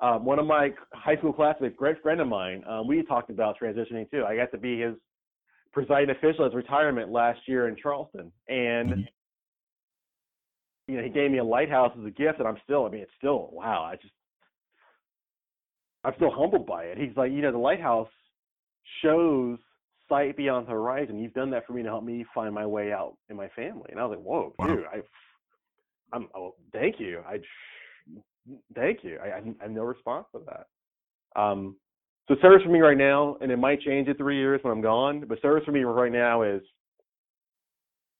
[0.00, 3.56] um, one of my high school classmates, great friend of mine, um, we talked about
[3.60, 4.24] transitioning too.
[4.26, 4.94] I got to be his
[5.72, 9.00] presiding official at his retirement last year in Charleston, and mm-hmm.
[10.88, 13.00] you know he gave me a lighthouse as a gift, and I'm still, I mean,
[13.00, 13.84] it's still wow.
[13.90, 14.12] I just,
[16.04, 16.98] I'm still humbled by it.
[16.98, 18.08] He's like, you know, the lighthouse
[19.02, 19.58] shows
[20.10, 21.18] sight beyond the horizon.
[21.18, 23.88] You've done that for me to help me find my way out in my family,
[23.90, 24.66] and I was like, whoa, wow.
[24.66, 25.00] dude, I,
[26.14, 27.22] I'm, oh, thank you.
[27.26, 27.38] I
[28.74, 29.18] thank you.
[29.22, 31.40] I, I, have no response to that.
[31.40, 31.76] Um,
[32.28, 34.82] So service for me right now, and it might change in three years when I'm
[34.82, 36.62] gone, but service for me right now is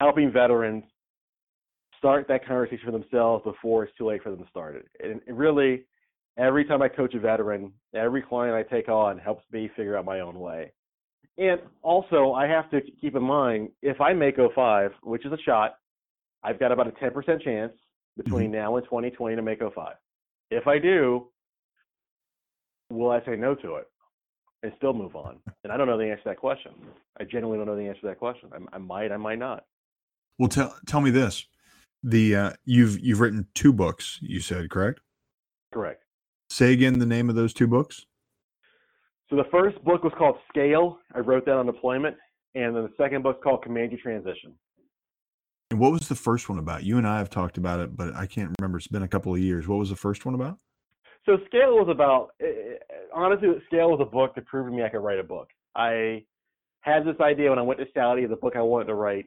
[0.00, 0.84] helping veterans
[1.98, 4.86] start that conversation for themselves before it's too late for them to start it.
[5.02, 5.84] And really,
[6.38, 10.04] every time I coach a veteran, every client I take on helps me figure out
[10.04, 10.72] my own way.
[11.38, 15.38] And also, I have to keep in mind if I make 05, which is a
[15.38, 15.74] shot,
[16.42, 17.72] I've got about a 10% chance
[18.16, 18.52] between mm-hmm.
[18.52, 19.94] now and 2020 to make 05.
[20.50, 21.28] If I do,
[22.90, 23.86] will I say no to it
[24.62, 25.38] and still move on?
[25.64, 26.72] And I don't know the answer to that question.
[27.18, 28.50] I genuinely don't know the answer to that question.
[28.52, 29.64] I, I might, I might not.
[30.38, 31.46] Well, tell tell me this:
[32.02, 34.18] the uh, you've you've written two books.
[34.20, 35.00] You said correct?
[35.72, 36.02] Correct.
[36.50, 38.06] Say again the name of those two books.
[39.28, 40.98] So the first book was called Scale.
[41.14, 42.16] I wrote that on deployment,
[42.54, 44.54] and then the second book called Command Your Transition.
[45.76, 46.84] And what was the first one about?
[46.84, 48.78] You and I have talked about it, but I can't remember.
[48.78, 49.68] It's been a couple of years.
[49.68, 50.56] What was the first one about?
[51.26, 54.84] So Scale was about eh, eh, honestly, Scale was a book that proved to me
[54.84, 55.50] I could write a book.
[55.74, 56.24] I
[56.80, 59.26] had this idea when I went to Saudi, of the book I wanted to write.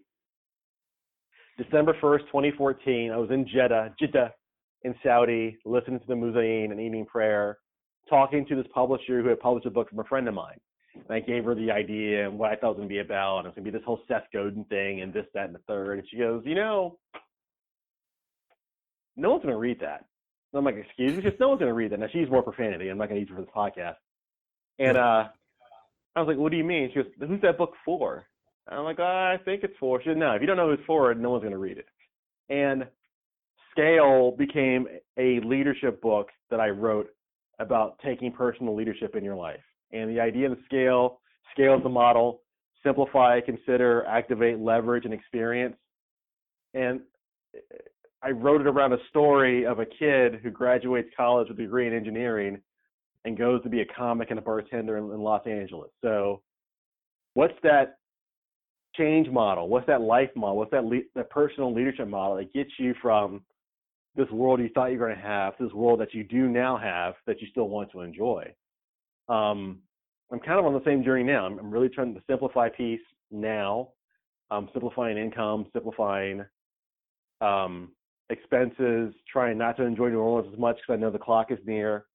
[1.60, 4.34] December 1st, 2014, I was in Jeddah, Jeddah
[4.82, 7.60] in Saudi, listening to the muezzin and evening prayer
[8.10, 10.58] talking to this publisher who had published a book from a friend of mine.
[11.08, 13.00] And I gave her the idea and what I thought it was going to be
[13.00, 13.40] about.
[13.40, 15.56] And it was going to be this whole Seth Godin thing and this, that, and
[15.56, 16.00] the third.
[16.00, 16.98] And she goes, You know,
[19.16, 20.06] no one's going to read that.
[20.54, 21.22] And I'm like, Excuse me?
[21.22, 22.00] Just no one's going to read that.
[22.00, 22.90] Now, she's more profanity.
[22.90, 23.96] I'm not going to use it for this podcast.
[24.80, 25.26] And uh,
[26.16, 26.90] I was like, What do you mean?
[26.94, 28.26] She goes, Who's that book for?
[28.68, 30.02] And I'm like, I think it's for.
[30.02, 31.78] She said, No, if you don't know who it's for, no one's going to read
[31.78, 31.88] it.
[32.50, 32.86] And
[33.72, 34.88] Scale became
[35.18, 37.08] a leadership book that I wrote
[37.60, 39.60] about taking personal leadership in your life.
[39.92, 41.20] And the idea of the scale,
[41.52, 42.42] scale is the model,
[42.84, 45.76] simplify, consider, activate, leverage, and experience.
[46.74, 47.02] And
[48.22, 51.88] I wrote it around a story of a kid who graduates college with a degree
[51.88, 52.62] in engineering
[53.26, 55.90] and goes to be a comic and a bartender in, in Los Angeles.
[56.02, 56.42] So,
[57.34, 57.98] what's that
[58.96, 59.68] change model?
[59.68, 60.58] What's that life model?
[60.58, 63.42] What's that le- that personal leadership model that gets you from
[64.16, 66.48] this world you thought you were going to have, to this world that you do
[66.48, 68.44] now have that you still want to enjoy.
[69.30, 69.80] Um,
[70.32, 71.46] I'm kind of on the same journey now.
[71.46, 73.00] I'm, I'm really trying to simplify peace
[73.32, 73.90] now,
[74.74, 76.44] simplifying income, simplifying
[77.42, 77.92] um,
[78.30, 81.60] expenses, trying not to enjoy New Orleans as much because I know the clock is
[81.66, 82.06] near.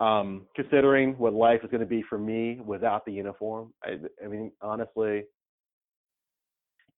[0.00, 3.74] Um, considering what life is going to be for me without the uniform.
[3.84, 5.24] I, I mean, honestly,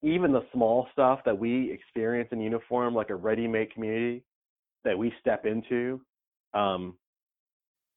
[0.03, 4.23] even the small stuff that we experience in uniform, like a ready-made community
[4.85, 6.01] that we step into,
[6.55, 6.95] um,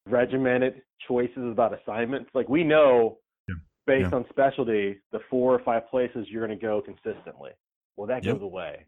[0.08, 2.30] regimented choices about assignments.
[2.34, 3.56] Like we know yeah.
[3.88, 4.18] based yeah.
[4.18, 7.51] on specialty, the four or five places you're going to go consistently.
[7.97, 8.36] Well, that yep.
[8.36, 8.86] goes away.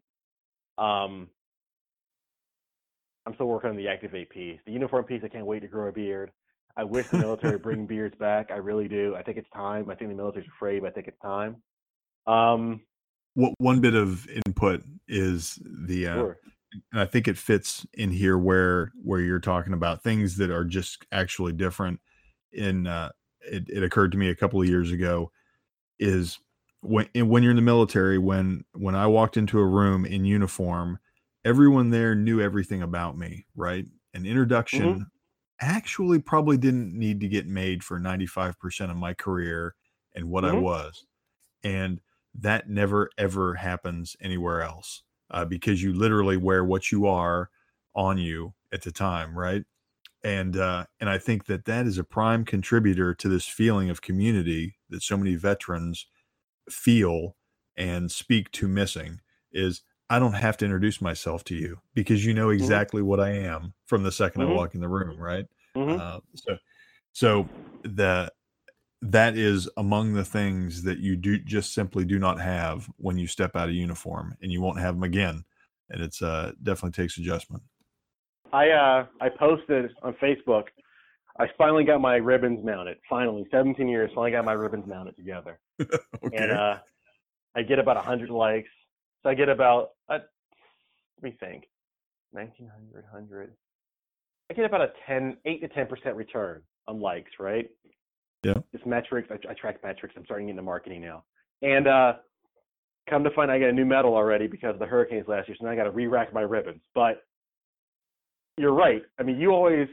[0.78, 1.30] Um,
[3.26, 4.59] I'm still working on the activate piece.
[4.65, 6.32] The uniform piece, I can't wait to grow a beard.
[6.78, 8.51] I wish the military would bring beards back.
[8.51, 9.15] I really do.
[9.15, 9.89] I think it's time.
[9.89, 11.57] I think the military's afraid, but I think it's time.
[12.28, 12.82] Um,
[13.34, 16.38] what one bit of input is the uh, sure.
[16.91, 20.65] And I think it fits in here where where you're talking about things that are
[20.65, 21.99] just actually different.
[22.51, 23.11] In uh,
[23.41, 25.32] it, it occurred to me a couple of years ago
[25.99, 26.39] is
[26.82, 30.99] when when you're in the military when when I walked into a room in uniform,
[31.45, 33.45] everyone there knew everything about me.
[33.55, 35.01] Right, an introduction mm-hmm.
[35.61, 39.76] actually probably didn't need to get made for 95 percent of my career
[40.15, 40.57] and what mm-hmm.
[40.57, 41.05] I was,
[41.63, 42.01] and
[42.39, 47.49] that never ever happens anywhere else uh, because you literally wear what you are
[47.95, 49.63] on you at the time, right?
[50.23, 54.01] And uh, and I think that that is a prime contributor to this feeling of
[54.01, 56.07] community that so many veterans
[56.69, 57.36] feel
[57.75, 59.19] and speak to missing
[59.51, 62.61] is I don't have to introduce myself to you because you know mm-hmm.
[62.61, 63.09] exactly mm-hmm.
[63.09, 64.41] what I am from the 2nd mm-hmm.
[64.41, 65.45] I walk in the room, right?
[65.75, 65.99] Mm-hmm.
[66.01, 66.57] Uh, so,
[67.13, 67.49] so
[67.84, 68.32] the
[69.01, 73.27] that is among the things that you do just simply do not have when you
[73.27, 75.43] step out of uniform and you won't have them again
[75.89, 77.63] and it's uh definitely takes adjustment.
[78.51, 80.65] I uh i posted on facebook
[81.39, 85.59] i finally got my ribbons mounted finally 17 years finally got my ribbons mounted together.
[86.25, 86.37] Okay.
[86.37, 86.77] and uh
[87.55, 88.69] i get about 100 likes
[89.21, 90.17] so i get about uh,
[91.21, 91.65] let me think
[92.31, 93.53] 1900 100
[94.49, 97.69] i get about a 10 8 to 10 percent return on likes right
[98.43, 98.53] yeah.
[98.73, 99.29] It's metrics.
[99.31, 100.15] I, I track metrics.
[100.17, 101.23] I'm starting into marketing now.
[101.61, 102.13] And uh,
[103.09, 105.57] come to find I got a new medal already because of the hurricanes last year.
[105.59, 106.81] So now I got to re-rack my ribbons.
[106.93, 107.23] But
[108.57, 109.01] you're right.
[109.19, 109.88] I mean, you always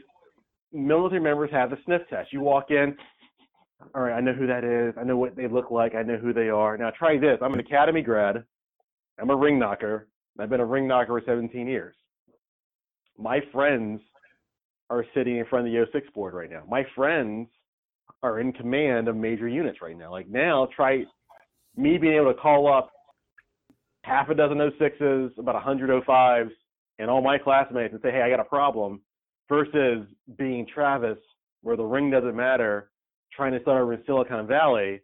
[0.71, 2.33] military members have the sniff test.
[2.33, 2.95] You walk in,
[3.93, 4.93] all right, I know who that is.
[4.99, 5.95] I know what they look like.
[5.95, 6.77] I know who they are.
[6.77, 7.37] Now try this.
[7.41, 8.43] I'm an academy grad.
[9.19, 10.07] I'm a ring knocker.
[10.39, 11.95] I've been a ring knocker for 17 years.
[13.17, 14.01] My friends
[14.89, 16.63] are sitting in front of the O6 board right now.
[16.69, 17.47] My friends
[18.25, 20.11] are in command of major units right now.
[20.11, 21.03] Like now, try
[21.77, 22.89] me being able to call up
[24.03, 26.49] half a dozen 06s, about 100 05s,
[26.99, 29.01] and all my classmates and say, hey, I got a problem,
[29.49, 30.05] versus
[30.37, 31.17] being Travis,
[31.61, 32.91] where the ring doesn't matter,
[33.35, 35.01] trying to start over in Silicon Valley.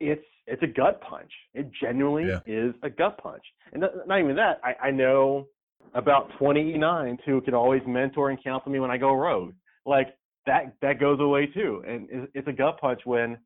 [0.00, 1.30] It's it's a gut punch.
[1.54, 2.40] It genuinely Yeah.
[2.46, 3.42] is a gut punch.
[3.72, 4.60] And not, not even that.
[4.64, 5.46] I, I know
[5.94, 9.52] about 29 who can always mentor and counsel me when I go rogue.
[9.86, 10.08] Like
[10.46, 11.82] that that goes away too.
[11.86, 13.38] And it's, it's a gut punch when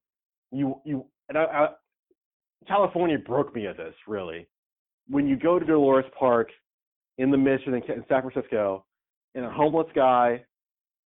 [0.53, 1.69] you you and I, I,
[2.69, 4.49] California broke me at this really.
[5.09, 6.51] When you go to Dolores Park
[7.19, 8.85] in the Mission in in San Francisco,
[9.35, 10.45] and a homeless guy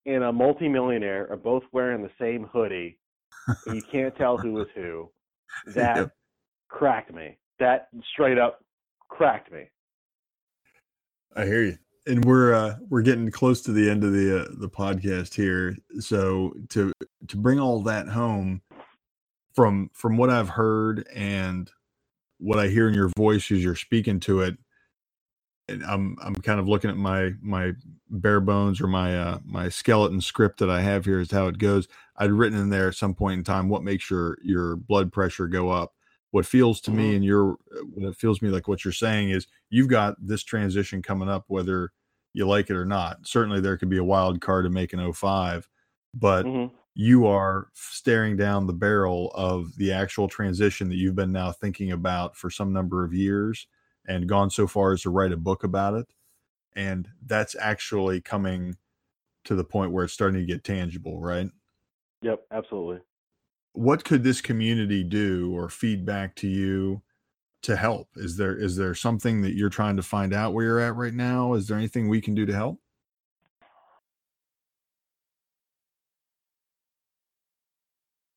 [0.05, 2.97] and a multimillionaire are both wearing the same hoodie,
[3.65, 5.09] and you can't tell who is who.
[5.75, 6.11] That Yep.
[6.69, 7.37] cracked me.
[7.59, 8.63] That straight up
[9.09, 9.69] cracked me.
[11.35, 11.77] I hear you.
[12.09, 15.77] And we're uh, we're getting close to the end of the uh, the podcast here.
[15.99, 16.91] So to
[17.27, 18.61] to bring all that home
[19.53, 21.69] from from what I've heard and
[22.39, 24.57] what I hear in your voice as you're speaking to it,
[25.67, 27.73] and I'm I'm kind of looking at my my
[28.09, 31.59] bare bones or my uh, my skeleton script that I have here is how it
[31.59, 31.87] goes.
[32.17, 35.47] I'd written in there at some point in time what makes your your blood pressure
[35.47, 35.93] go up.
[36.31, 37.15] What feels to me Mhm.
[37.17, 37.57] and your
[37.93, 41.29] what it feels to me like what you're saying is you've got this transition coming
[41.29, 41.91] up whether
[42.33, 43.27] you like it or not.
[43.27, 45.69] Certainly there could be a wild card to make an 05,
[46.13, 51.31] but hmm you are staring down the barrel of the actual transition that you've been
[51.31, 53.67] now thinking about for some number of years
[54.07, 56.13] and gone so far as to write a book about it.
[56.75, 58.77] And that's actually coming
[59.45, 61.49] to the point where it's starting to get tangible, right?
[62.21, 63.01] Yep, absolutely.
[63.73, 67.01] What could this community do or feedback to you
[67.63, 68.09] to help?
[68.15, 71.13] Is there is there something that you're trying to find out where you're at right
[71.13, 71.53] now?
[71.53, 72.79] Is there anything we can do to help?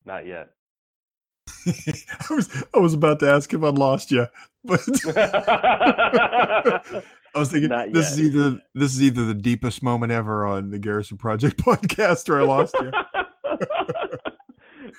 [0.05, 0.51] Not yet.
[1.67, 4.27] I was I was about to ask if I'd lost you,
[4.65, 4.81] but
[5.17, 6.81] I
[7.35, 10.79] was thinking Not this is either this is either the deepest moment ever on the
[10.79, 12.91] Garrison Project podcast, or I lost you.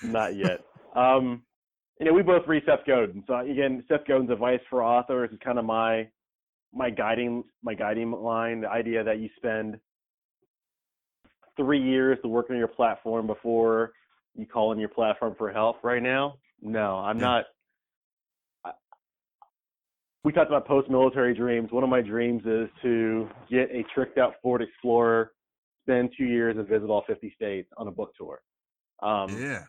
[0.10, 0.62] Not yet.
[0.96, 1.44] Um,
[2.04, 3.24] you know, we both read Seth Godin.
[3.28, 6.10] So again, Seth Godin's advice for authors is kind of my
[6.74, 8.62] my guiding my guiding line.
[8.62, 9.80] The idea that you spend
[11.56, 13.94] three years to work on your platform before
[14.36, 15.82] you call in your platform for help.
[15.82, 17.26] Right now, no, I'm Yeah.
[17.26, 17.46] not.
[18.66, 18.74] I-
[20.26, 21.72] We talked about post-military dreams.
[21.72, 25.32] One of my dreams is to get a tricked out Ford Explorer,
[25.84, 28.42] spend two years and visit all 50 states on a book tour.
[29.02, 29.66] Um, Yeah,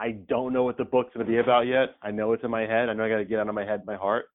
[0.00, 1.90] I don't know what the book's going to be about yet.
[2.02, 2.88] I know it's in my head.
[2.88, 4.26] I know I got to get out of my head, my heart.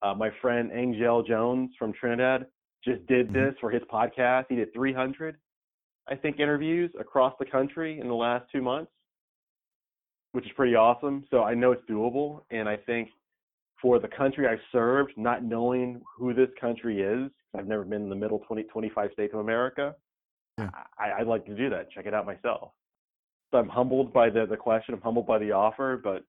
[0.00, 2.46] Uh, my friend Angel Jones from Trinidad
[2.82, 3.32] just did Mhm.
[3.34, 4.46] this for his podcast.
[4.48, 5.36] He did 300,
[6.08, 8.90] I think, interviews across the country in the last two months,
[10.32, 11.24] which is pretty awesome.
[11.30, 12.44] So I know it's doable.
[12.50, 13.10] And I think
[13.80, 18.08] for the country I served, not knowing who this country is, I've never been in
[18.08, 19.94] the middle 20, 25 states of America,
[20.58, 20.70] Yeah.
[20.98, 22.72] I, I'd like to do that, check it out myself.
[23.54, 26.24] I'm humbled by the, the question, I'm humbled by the offer, but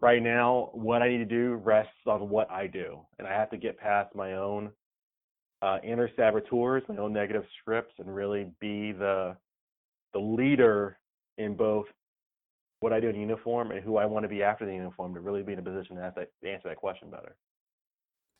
[0.00, 3.00] right now, what I need to do rests on what I do.
[3.18, 4.70] And I have to get past my own
[5.62, 9.36] uh, inner saboteurs, my own negative scripts, and really be the
[10.14, 10.98] the leader
[11.36, 11.86] in both
[12.80, 15.20] what I do in uniform and who I want to be after the uniform to
[15.20, 17.36] really be in a position to, that, to answer that question better.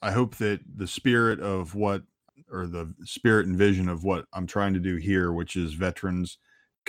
[0.00, 2.02] I hope that the spirit of what,
[2.50, 6.38] or the spirit and vision of what I'm trying to do here, which is veterans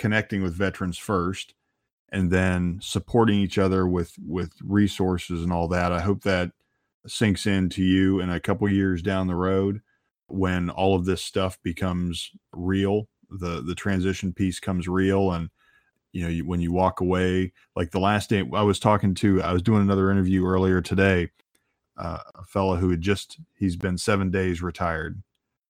[0.00, 1.54] connecting with veterans first,
[2.10, 5.92] and then supporting each other with with resources and all that.
[5.92, 6.52] I hope that
[7.06, 9.82] sinks into you in a couple years down the road
[10.28, 13.08] when all of this stuff becomes real.
[13.30, 15.50] The the transition piece comes real and
[16.12, 19.42] you know you, when you walk away like the last day i was talking to
[19.42, 21.28] i was doing another interview earlier today
[21.96, 25.22] uh, a fellow who had just he's been seven days retired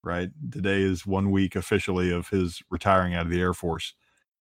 [0.02, 3.94] right today is one week officially of his retiring out of the air force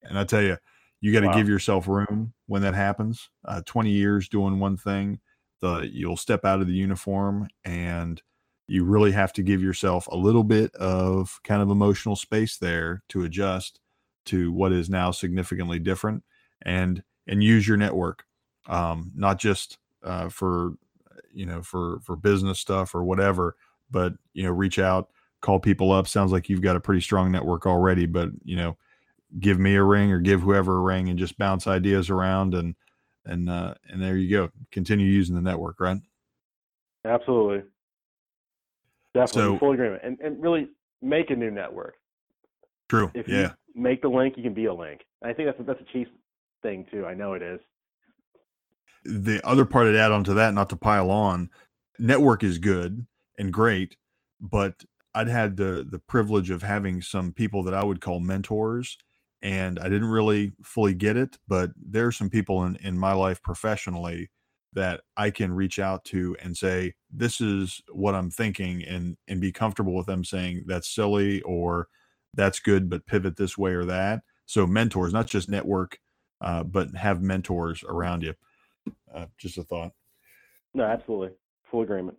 [0.03, 0.57] and i tell you
[1.01, 1.28] you got to Wow.
[1.28, 5.20] give yourself room when that happens uh, 20 years doing one thing
[5.61, 8.22] the you'll step out of the uniform and
[8.66, 13.03] you really have to give yourself a little bit of kind of emotional space there
[13.09, 13.80] to adjust
[14.26, 16.24] to what is now significantly different
[16.62, 18.24] and and use your network
[18.66, 20.74] um not just uh for
[21.32, 23.57] you know for for business stuff or whatever
[23.90, 27.30] but you know reach out call people up sounds like you've got a pretty strong
[27.30, 28.76] network already but you know
[29.38, 32.74] give me a ring or give whoever a ring and just bounce ideas around and
[33.26, 35.98] and uh and there you go continue using the network right
[37.04, 37.62] Absolutely.
[39.14, 40.02] Definitely, So- full agreement.
[40.04, 40.68] And, and really
[41.00, 41.94] make a new network.
[42.88, 45.02] true If yeah you make the link, you can be a link.
[45.22, 46.06] And I think that's that's a key
[46.62, 47.06] thing too.
[47.06, 47.60] I know it is.
[49.04, 51.50] The other part I'd add on to that, not to pile on,
[51.98, 53.06] network is good
[53.38, 53.96] and great,
[54.40, 58.98] but I'd had the the privilege of having some people that I would call mentors,
[59.43, 61.39] and I didn't really fully get it.
[61.47, 64.30] But there are some people in in my life professionally
[64.74, 69.41] that I can reach out to and say, "This is what I'm thinking," and and
[69.41, 71.89] be comfortable with them saying that's silly or
[72.34, 74.22] that's good, but pivot this way or that.
[74.47, 75.99] So mentors, not just network,
[76.41, 78.34] uh, but have mentors around you.
[79.12, 79.93] Uh, just a thought.
[80.74, 81.30] No, absolutely,
[81.64, 82.16] full agreement.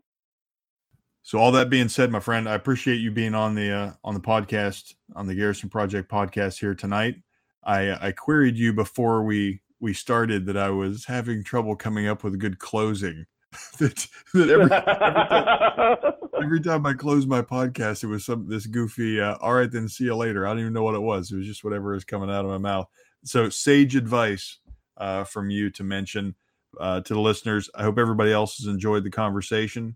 [1.21, 4.13] So all that being said, my friend, I appreciate you being on the uh, on
[4.13, 7.15] the podcast on the Garrison Project podcast here tonight.
[7.63, 12.23] I I queried you before we we started that I was having trouble coming up
[12.23, 13.25] with a good closing.
[13.79, 16.13] that, that every, every, time,
[16.43, 19.19] every, time, I close my podcast, it was some this goofy.
[19.19, 20.45] Uh, All right, then see you later.
[20.45, 21.31] I don't even know what it was.
[21.31, 22.87] It was just whatever was coming out of my mouth.
[23.25, 24.59] So sage advice
[24.97, 26.35] uh, from you to mention
[26.79, 27.69] uh, to the listeners.
[27.73, 29.95] I hope everybody else has enjoyed the conversation.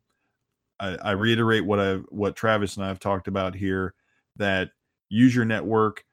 [0.79, 3.93] I, I reiterate what I what Travis and I have talked about here
[4.37, 4.71] that
[5.09, 6.03] use your network.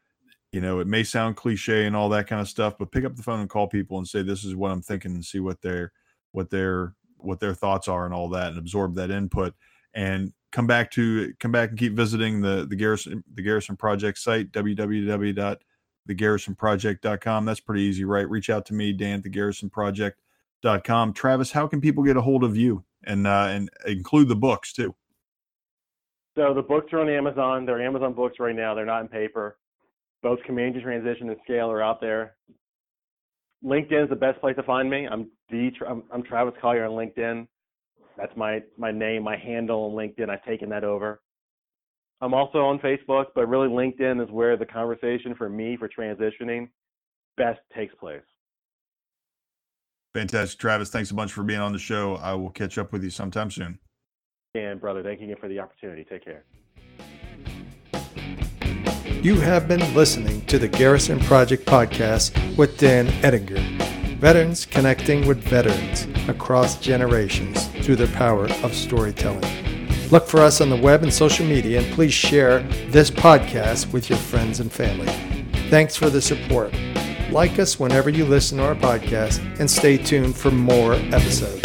[0.53, 3.17] You know, it may sound cliche and all that kind of stuff, but pick up
[3.17, 5.63] the phone and call people and say this is what I'm thinking and see what
[5.63, 5.93] their
[6.33, 9.55] what their what their thoughts are and all that and absorb that input
[9.95, 14.19] and come back to come back and keep visiting the the Garrison the Garrison Project
[14.19, 17.45] site www.thegarrisonproject.com.
[17.45, 18.29] That's pretty easy, right?
[18.29, 21.13] Reach out to me, Dan at thegarrisonproject.com.
[21.13, 22.85] Travis, how can people get a hold of you?
[23.07, 24.95] And uh, and include the books too.
[26.37, 27.67] So the books are on Amazon.
[27.67, 28.75] They're Amazon books right now.
[28.75, 29.59] They're not in paper.
[30.23, 32.37] Both Command Your Transition and Scale are out there.
[33.65, 35.07] LinkedIn is the best place to find me.
[35.11, 35.31] I'm
[35.87, 37.47] I'm, I'm Travis Collier on LinkedIn.
[38.17, 40.31] That's my my name, my handle on LinkedIn.
[40.31, 41.21] I've taken that over.
[42.23, 46.69] I'm also on Facebook, but really LinkedIn is where the conversation for me for transitioning
[47.37, 48.21] best takes place.
[50.15, 50.59] Fantastic.
[50.59, 52.17] Travis, thanks a bunch for being on the show.
[52.17, 53.79] I will catch up with you sometime soon.
[54.55, 56.05] And, brother, thank you again for the opportunity.
[56.05, 56.45] Take care.
[59.23, 63.61] You have been listening to the Garrison Project podcast with Dan Ettinger.
[64.17, 69.45] Veterans connecting with veterans across generations through the power of storytelling.
[70.11, 74.11] Look for us on the web and social media, and please share this podcast with
[74.11, 75.07] your friends and family.
[75.71, 76.75] Thanks for the support.
[77.31, 81.63] Like us whenever you listen to our podcast and stay tuned for more episodes.